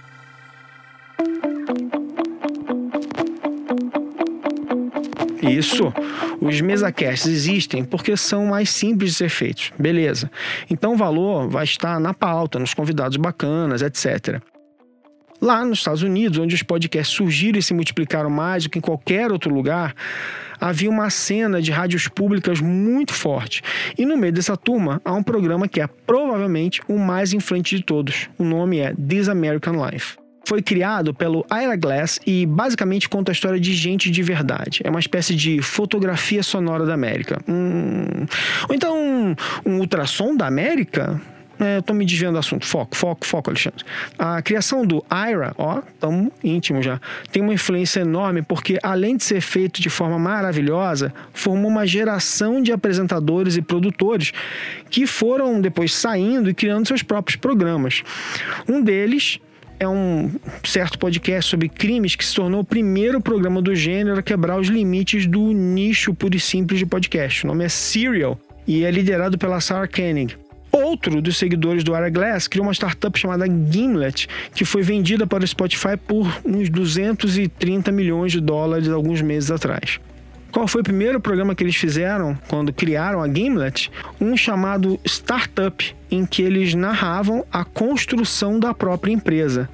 Isso. 5.43 5.93
Os 6.41 6.61
mesacasts 6.61 7.27
existem 7.27 7.85
porque 7.85 8.17
são 8.17 8.47
mais 8.47 8.71
simples 8.71 9.11
de 9.13 9.17
ser 9.17 9.29
feitos. 9.29 9.73
Beleza. 9.79 10.31
Então 10.71 10.93
o 10.95 10.97
valor 10.97 11.49
vai 11.49 11.65
estar 11.65 11.99
na 11.99 12.15
pauta, 12.15 12.59
nos 12.59 12.75
convidados 12.75 13.17
bacanas, 13.17 13.83
etc. 13.83 14.41
Lá 15.41 15.65
nos 15.65 15.79
Estados 15.79 16.03
Unidos, 16.03 16.39
onde 16.39 16.55
os 16.55 16.63
podcasts 16.63 17.17
surgiram 17.17 17.59
e 17.59 17.63
se 17.63 17.73
multiplicaram 17.73 18.29
mais 18.29 18.65
do 18.65 18.71
que 18.71 18.79
em 18.79 18.83
qualquer 18.83 19.33
outro 19.33 19.53
lugar, 19.53 19.95
havia 20.61 20.91
uma 20.91 21.09
cena 21.09 21.63
de 21.63 21.71
rádios 21.71 22.07
públicas 22.09 22.61
muito 22.61 23.15
forte. 23.15 23.63
E 23.97 24.05
no 24.05 24.17
meio 24.17 24.33
dessa 24.33 24.57
turma 24.57 25.01
há 25.05 25.15
um 25.15 25.23
programa 25.23 25.67
que 25.67 25.81
é 25.81 25.87
provavelmente 25.87 26.83
o 26.87 26.99
mais 26.99 27.33
influente 27.33 27.77
de 27.77 27.83
todos. 27.83 28.29
O 28.39 28.45
nome 28.45 28.79
é 28.79 28.95
This 28.95 29.29
American 29.29 29.75
Life. 29.87 30.19
Foi 30.45 30.61
criado 30.61 31.15
pelo 31.15 31.47
Ira 31.51 31.77
Glass 31.77 32.19
e 32.27 32.45
basicamente 32.45 33.09
conta 33.09 33.31
a 33.31 33.35
história 33.35 33.61
de 33.61 33.73
gente 33.73 34.11
de 34.11 34.23
verdade. 34.23 34.81
É 34.83 34.91
uma 34.91 34.99
espécie 34.99 35.35
de 35.35 35.63
fotografia 35.63 36.43
sonora 36.43 36.85
da 36.85 36.95
América. 36.95 37.39
Hum, 37.49 38.27
Ou 38.69 38.75
então 38.75 39.37
um, 39.65 39.79
ultrassom 39.79 40.37
da 40.37 40.47
América? 40.47 41.21
É, 41.61 41.77
eu 41.77 41.83
tô 41.83 41.93
me 41.93 42.07
desviando 42.07 42.35
do 42.35 42.39
assunto. 42.39 42.65
Foco, 42.65 42.97
foco, 42.97 43.27
foco, 43.27 43.51
Alexandre. 43.51 43.85
A 44.19 44.41
criação 44.41 44.87
do 44.87 45.05
Ira, 45.13 45.53
ó, 45.59 45.83
tamo 46.01 46.33
íntimo 46.43 46.83
já, 46.83 46.99
tem 47.31 47.43
uma 47.43 47.53
influência 47.53 48.01
enorme 48.01 48.41
porque, 48.41 48.79
além 48.83 49.17
de 49.17 49.25
ser 49.25 49.43
feito 49.43 49.81
de 49.81 49.91
forma 49.91 50.19
maravilhosa, 50.19 51.13
formou 51.35 51.71
uma 51.71 51.87
geração 51.87 52.63
de 52.63 52.73
apresentadores 52.73 53.57
e 53.57 53.63
produtores 53.63 54.33
que 54.89 55.07
foram 55.07 55.61
depois 55.61 55.93
saindo 55.93 56.49
e 56.49 56.55
criando 56.55 56.89
seus 56.89 57.03
próprios 57.03 57.37
programas. 57.37 58.03
Um 58.67 58.81
deles 58.81 59.39
é 59.79 59.87
um 59.87 60.31
certo 60.65 60.99
podcast 60.99 61.51
sobre 61.51 61.69
crimes 61.69 62.17
que 62.17 62.25
se 62.25 62.35
tornou 62.35 62.61
o 62.61 62.65
primeiro 62.65 63.21
programa 63.21 63.61
do 63.61 63.75
gênero 63.75 64.19
a 64.19 64.23
quebrar 64.23 64.59
os 64.59 64.69
limites 64.69 65.27
do 65.27 65.53
nicho 65.53 66.15
puro 66.15 66.37
e 66.37 66.41
simples 66.41 66.79
de 66.79 66.87
podcast. 66.87 67.45
O 67.45 67.49
nome 67.49 67.65
é 67.65 67.69
Serial 67.69 68.39
e 68.67 68.85
é 68.85 68.91
liderado 68.91 69.37
pela 69.37 69.61
Sarah 69.61 69.89
Koenig. 69.89 70.37
Outro 70.83 71.21
dos 71.21 71.37
seguidores 71.37 71.85
do 71.85 71.95
Ira 71.95 72.09
Glass 72.09 72.49
criou 72.49 72.67
uma 72.67 72.73
startup 72.73 73.19
chamada 73.19 73.47
Gimlet, 73.47 74.27
que 74.55 74.65
foi 74.65 74.83
vendida 74.83 75.27
para 75.27 75.45
o 75.45 75.47
Spotify 75.47 75.97
por 75.97 76.27
uns 76.45 76.71
230 76.71 77.93
milhões 77.93 78.33
de 78.33 78.41
dólares 78.41 78.89
alguns 78.89 79.21
meses 79.21 79.51
atrás. 79.51 80.01
Qual 80.51 80.67
foi 80.67 80.81
o 80.81 80.85
primeiro 80.85 81.21
programa 81.21 81.55
que 81.55 81.63
eles 81.63 81.77
fizeram 81.77 82.37
quando 82.49 82.73
criaram 82.73 83.23
a 83.23 83.29
Gimlet? 83.29 83.91
Um 84.21 84.37
chamado 84.37 84.99
Startup, 85.07 85.97
em 86.11 86.27
que 86.27 86.43
eles 86.43 86.75
narravam 86.75 87.45
a 87.53 87.65
construção 87.65 88.59
da 88.59 88.75
própria 88.75 89.13
empresa. 89.13 89.69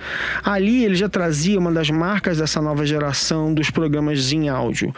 Ali 0.45 0.85
ele 0.85 0.95
já 0.95 1.09
trazia 1.09 1.59
uma 1.59 1.73
das 1.73 1.89
marcas 1.89 2.39
dessa 2.39 2.61
nova 2.61 2.85
geração 2.85 3.55
dos 3.55 3.71
programas 3.71 4.33
em 4.33 4.51
áudio, 4.51 4.95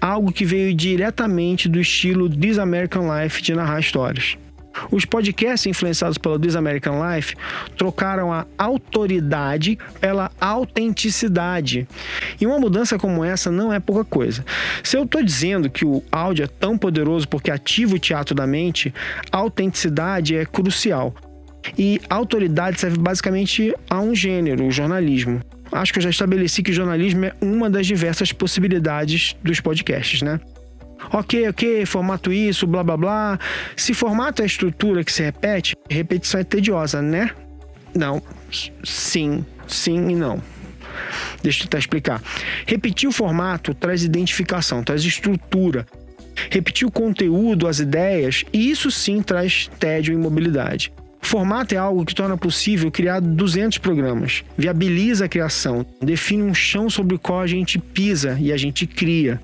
algo 0.00 0.32
que 0.32 0.44
veio 0.44 0.74
diretamente 0.74 1.66
do 1.66 1.80
estilo 1.80 2.28
This 2.28 2.58
American 2.58 3.04
Life 3.16 3.40
de 3.40 3.54
narrar 3.54 3.80
histórias. 3.80 4.36
Os 4.90 5.04
podcasts 5.04 5.66
influenciados 5.66 6.18
pelo 6.18 6.38
This 6.38 6.56
American 6.56 7.00
Life 7.02 7.34
trocaram 7.76 8.32
a 8.32 8.46
autoridade 8.58 9.78
pela 10.00 10.30
autenticidade. 10.40 11.86
E 12.40 12.46
uma 12.46 12.58
mudança 12.58 12.98
como 12.98 13.24
essa 13.24 13.50
não 13.50 13.72
é 13.72 13.80
pouca 13.80 14.04
coisa. 14.04 14.44
Se 14.82 14.96
eu 14.96 15.04
estou 15.04 15.22
dizendo 15.22 15.70
que 15.70 15.84
o 15.84 16.02
áudio 16.10 16.44
é 16.44 16.48
tão 16.48 16.76
poderoso 16.76 17.28
porque 17.28 17.50
ativa 17.50 17.94
o 17.94 17.98
teatro 17.98 18.34
da 18.34 18.46
mente, 18.46 18.92
a 19.30 19.38
autenticidade 19.38 20.36
é 20.36 20.44
crucial. 20.44 21.14
E 21.78 22.00
autoridade 22.10 22.80
serve 22.80 22.98
basicamente 22.98 23.74
a 23.88 24.00
um 24.00 24.14
gênero, 24.14 24.66
o 24.66 24.70
jornalismo. 24.70 25.40
Acho 25.70 25.92
que 25.92 25.98
eu 25.98 26.02
já 26.02 26.10
estabeleci 26.10 26.62
que 26.62 26.70
o 26.70 26.74
jornalismo 26.74 27.24
é 27.24 27.34
uma 27.40 27.70
das 27.70 27.86
diversas 27.86 28.30
possibilidades 28.32 29.34
dos 29.42 29.60
podcasts, 29.60 30.20
né? 30.20 30.38
Ok, 31.10 31.48
ok, 31.48 31.86
formato 31.86 32.32
isso, 32.32 32.66
blá 32.66 32.82
blá 32.82 32.96
blá. 32.96 33.38
Se 33.76 33.94
formato 33.94 34.42
é 34.42 34.44
a 34.44 34.46
estrutura 34.46 35.04
que 35.04 35.12
se 35.12 35.22
repete, 35.22 35.76
repetição 35.88 36.40
é 36.40 36.44
tediosa, 36.44 37.02
né? 37.02 37.30
Não. 37.94 38.22
Sim, 38.84 39.44
sim 39.66 40.10
e 40.10 40.14
não. 40.14 40.42
Deixa 41.42 41.60
eu 41.60 41.64
tentar 41.64 41.78
explicar. 41.78 42.22
Repetir 42.66 43.08
o 43.08 43.12
formato 43.12 43.74
traz 43.74 44.04
identificação, 44.04 44.82
traz 44.82 45.04
estrutura. 45.04 45.86
Repetir 46.50 46.86
o 46.86 46.90
conteúdo, 46.90 47.66
as 47.66 47.78
ideias, 47.78 48.44
e 48.52 48.70
isso 48.70 48.90
sim 48.90 49.22
traz 49.22 49.68
tédio 49.78 50.14
e 50.14 50.16
mobilidade. 50.16 50.92
Formato 51.20 51.74
é 51.74 51.78
algo 51.78 52.04
que 52.04 52.14
torna 52.14 52.36
possível 52.36 52.90
criar 52.90 53.20
200 53.20 53.78
programas, 53.78 54.42
viabiliza 54.58 55.26
a 55.26 55.28
criação, 55.28 55.86
define 56.00 56.42
um 56.42 56.52
chão 56.52 56.90
sobre 56.90 57.14
o 57.14 57.18
qual 57.18 57.40
a 57.40 57.46
gente 57.46 57.78
pisa 57.78 58.36
e 58.40 58.52
a 58.52 58.56
gente 58.56 58.86
cria. 58.86 59.40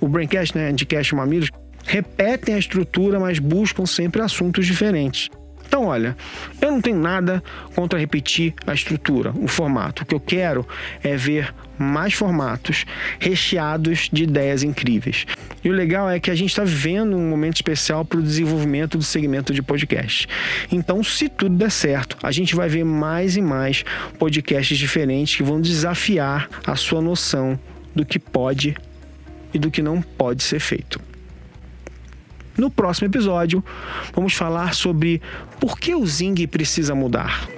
O 0.00 0.08
Braincast, 0.08 0.56
né, 0.56 0.70
Anticast 0.70 1.12
e 1.12 1.16
Mamilos, 1.16 1.50
repetem 1.86 2.54
a 2.54 2.58
estrutura, 2.58 3.20
mas 3.20 3.38
buscam 3.38 3.86
sempre 3.86 4.22
assuntos 4.22 4.66
diferentes. 4.66 5.28
Então, 5.70 5.84
olha, 5.84 6.16
eu 6.60 6.72
não 6.72 6.80
tenho 6.80 6.98
nada 6.98 7.40
contra 7.76 7.96
repetir 7.96 8.52
a 8.66 8.74
estrutura, 8.74 9.32
o 9.36 9.46
formato. 9.46 10.02
O 10.02 10.06
que 10.06 10.12
eu 10.12 10.18
quero 10.18 10.66
é 11.00 11.16
ver 11.16 11.54
mais 11.78 12.12
formatos 12.12 12.84
recheados 13.20 14.08
de 14.12 14.24
ideias 14.24 14.64
incríveis. 14.64 15.26
E 15.62 15.70
o 15.70 15.72
legal 15.72 16.10
é 16.10 16.18
que 16.18 16.28
a 16.28 16.34
gente 16.34 16.50
está 16.50 16.64
vivendo 16.64 17.16
um 17.16 17.30
momento 17.30 17.54
especial 17.54 18.04
para 18.04 18.18
o 18.18 18.22
desenvolvimento 18.22 18.98
do 18.98 19.04
segmento 19.04 19.54
de 19.54 19.62
podcast. 19.62 20.26
Então, 20.72 21.04
se 21.04 21.28
tudo 21.28 21.54
der 21.54 21.70
certo, 21.70 22.16
a 22.20 22.32
gente 22.32 22.56
vai 22.56 22.68
ver 22.68 22.84
mais 22.84 23.36
e 23.36 23.40
mais 23.40 23.84
podcasts 24.18 24.76
diferentes 24.76 25.36
que 25.36 25.42
vão 25.44 25.60
desafiar 25.60 26.48
a 26.66 26.74
sua 26.74 27.00
noção 27.00 27.56
do 27.94 28.04
que 28.04 28.18
pode 28.18 28.76
e 29.52 29.58
do 29.58 29.70
que 29.70 29.82
não 29.82 30.00
pode 30.00 30.42
ser 30.42 30.60
feito. 30.60 31.00
No 32.56 32.70
próximo 32.70 33.06
episódio, 33.06 33.64
vamos 34.14 34.34
falar 34.34 34.74
sobre 34.74 35.22
por 35.58 35.78
que 35.78 35.94
o 35.94 36.06
Zing 36.06 36.46
precisa 36.46 36.94
mudar. 36.94 37.48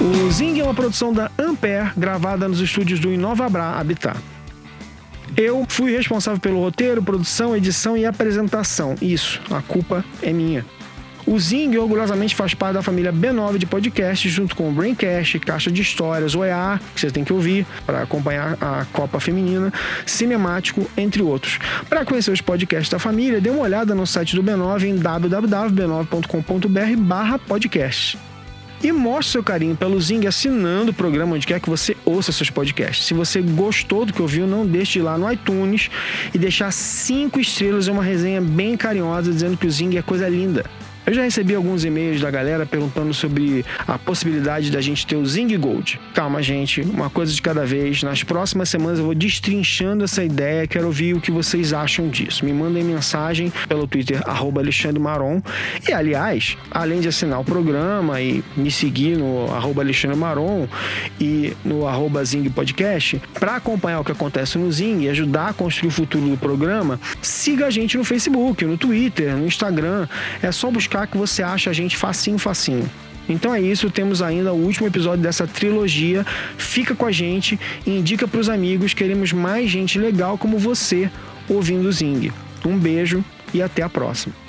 O 0.00 0.30
Zing 0.30 0.60
é 0.60 0.62
uma 0.62 0.74
produção 0.74 1.12
da 1.12 1.30
Ampere, 1.36 1.90
gravada 1.96 2.46
nos 2.46 2.60
estúdios 2.60 3.00
do 3.00 3.12
Inovabra 3.12 3.64
Habitat. 3.64 4.16
Eu 5.36 5.66
fui 5.68 5.96
responsável 5.96 6.40
pelo 6.40 6.60
roteiro, 6.60 7.02
produção, 7.02 7.56
edição 7.56 7.96
e 7.96 8.06
apresentação. 8.06 8.94
Isso, 9.00 9.40
a 9.50 9.60
culpa 9.60 10.04
é 10.22 10.32
minha. 10.32 10.64
O 11.28 11.38
Zing 11.38 11.76
orgulhosamente 11.76 12.34
faz 12.34 12.54
parte 12.54 12.72
da 12.72 12.82
família 12.82 13.12
B9 13.12 13.58
de 13.58 13.66
podcasts, 13.66 14.32
junto 14.32 14.56
com 14.56 14.70
o 14.70 14.72
Braincast, 14.72 15.38
Caixa 15.40 15.70
de 15.70 15.82
Histórias, 15.82 16.34
OEA, 16.34 16.80
que 16.94 17.02
você 17.02 17.10
tem 17.10 17.22
que 17.22 17.34
ouvir 17.34 17.66
para 17.84 18.00
acompanhar 18.00 18.56
a 18.58 18.86
Copa 18.94 19.20
Feminina, 19.20 19.70
Cinemático, 20.06 20.90
entre 20.96 21.20
outros. 21.20 21.58
Para 21.86 22.02
conhecer 22.06 22.30
os 22.30 22.40
podcasts 22.40 22.88
da 22.88 22.98
família, 22.98 23.42
dê 23.42 23.50
uma 23.50 23.60
olhada 23.60 23.94
no 23.94 24.06
site 24.06 24.34
do 24.34 24.42
B9 24.42 24.84
em 24.84 24.96
www.b9.com.br 24.96 26.96
barra 26.96 27.38
podcast. 27.38 28.18
E 28.82 28.90
mostre 28.90 29.32
seu 29.32 29.44
carinho 29.44 29.76
pelo 29.76 30.00
Zing 30.00 30.26
assinando 30.26 30.92
o 30.92 30.94
programa 30.94 31.36
onde 31.36 31.46
quer 31.46 31.60
que 31.60 31.68
você 31.68 31.94
ouça 32.06 32.32
seus 32.32 32.48
podcasts. 32.48 33.04
Se 33.04 33.12
você 33.12 33.42
gostou 33.42 34.06
do 34.06 34.14
que 34.14 34.22
ouviu, 34.22 34.46
não 34.46 34.64
deixe 34.64 34.92
de 34.92 35.00
ir 35.00 35.02
lá 35.02 35.18
no 35.18 35.30
iTunes 35.30 35.90
e 36.32 36.38
deixar 36.38 36.72
cinco 36.72 37.38
estrelas 37.38 37.86
e 37.86 37.90
uma 37.90 38.02
resenha 38.02 38.40
bem 38.40 38.78
carinhosa 38.78 39.30
dizendo 39.30 39.58
que 39.58 39.66
o 39.66 39.70
Zing 39.70 39.98
é 39.98 40.02
coisa 40.02 40.26
linda. 40.26 40.64
Eu 41.08 41.14
já 41.14 41.22
recebi 41.22 41.54
alguns 41.54 41.86
e-mails 41.86 42.20
da 42.20 42.30
galera 42.30 42.66
perguntando 42.66 43.14
sobre 43.14 43.64
a 43.86 43.98
possibilidade 43.98 44.70
da 44.70 44.78
gente 44.78 45.06
ter 45.06 45.16
o 45.16 45.24
Zing 45.24 45.56
Gold. 45.56 45.98
Calma, 46.12 46.42
gente, 46.42 46.82
uma 46.82 47.08
coisa 47.08 47.32
de 47.32 47.40
cada 47.40 47.64
vez. 47.64 48.02
Nas 48.02 48.22
próximas 48.22 48.68
semanas 48.68 48.98
eu 48.98 49.06
vou 49.06 49.14
destrinchando 49.14 50.04
essa 50.04 50.22
ideia, 50.22 50.66
quero 50.66 50.84
ouvir 50.84 51.14
o 51.14 51.20
que 51.20 51.30
vocês 51.30 51.72
acham 51.72 52.10
disso. 52.10 52.44
Me 52.44 52.52
mandem 52.52 52.84
mensagem 52.84 53.50
pelo 53.66 53.86
Twitter, 53.86 54.20
Alexandre 54.26 55.00
Maron. 55.00 55.40
E, 55.88 55.94
aliás, 55.94 56.58
além 56.70 57.00
de 57.00 57.08
assinar 57.08 57.40
o 57.40 57.44
programa 57.44 58.20
e 58.20 58.44
me 58.54 58.70
seguir 58.70 59.16
no 59.16 59.50
arroba 59.50 59.80
Alexandre 59.80 60.14
Maron 60.14 60.68
e 61.18 61.54
no 61.64 61.86
arroba 61.86 62.22
Zing 62.22 62.50
Podcast, 62.50 63.18
para 63.32 63.56
acompanhar 63.56 64.00
o 64.00 64.04
que 64.04 64.12
acontece 64.12 64.58
no 64.58 64.70
Zing 64.70 65.04
e 65.04 65.08
ajudar 65.08 65.48
a 65.48 65.52
construir 65.54 65.88
o 65.88 65.90
futuro 65.90 66.28
do 66.28 66.36
programa, 66.36 67.00
siga 67.22 67.64
a 67.64 67.70
gente 67.70 67.96
no 67.96 68.04
Facebook, 68.04 68.62
no 68.66 68.76
Twitter, 68.76 69.34
no 69.34 69.46
Instagram. 69.46 70.06
É 70.42 70.52
só 70.52 70.70
buscar 70.70 70.97
que 71.06 71.16
você 71.16 71.42
acha 71.42 71.70
a 71.70 71.72
gente 71.72 71.96
facinho, 71.96 72.38
facinho. 72.38 72.88
Então 73.28 73.54
é 73.54 73.60
isso, 73.60 73.90
temos 73.90 74.22
ainda 74.22 74.52
o 74.52 74.56
último 74.56 74.86
episódio 74.86 75.22
dessa 75.22 75.46
trilogia. 75.46 76.24
Fica 76.56 76.94
com 76.94 77.04
a 77.04 77.12
gente 77.12 77.60
e 77.86 77.90
indica 77.90 78.26
para 78.26 78.40
os 78.40 78.48
amigos. 78.48 78.94
Queremos 78.94 79.32
mais 79.32 79.70
gente 79.70 79.98
legal 79.98 80.38
como 80.38 80.58
você 80.58 81.10
ouvindo 81.48 81.88
o 81.88 81.92
Zing. 81.92 82.32
Um 82.64 82.78
beijo 82.78 83.22
e 83.52 83.62
até 83.62 83.82
a 83.82 83.88
próxima. 83.88 84.47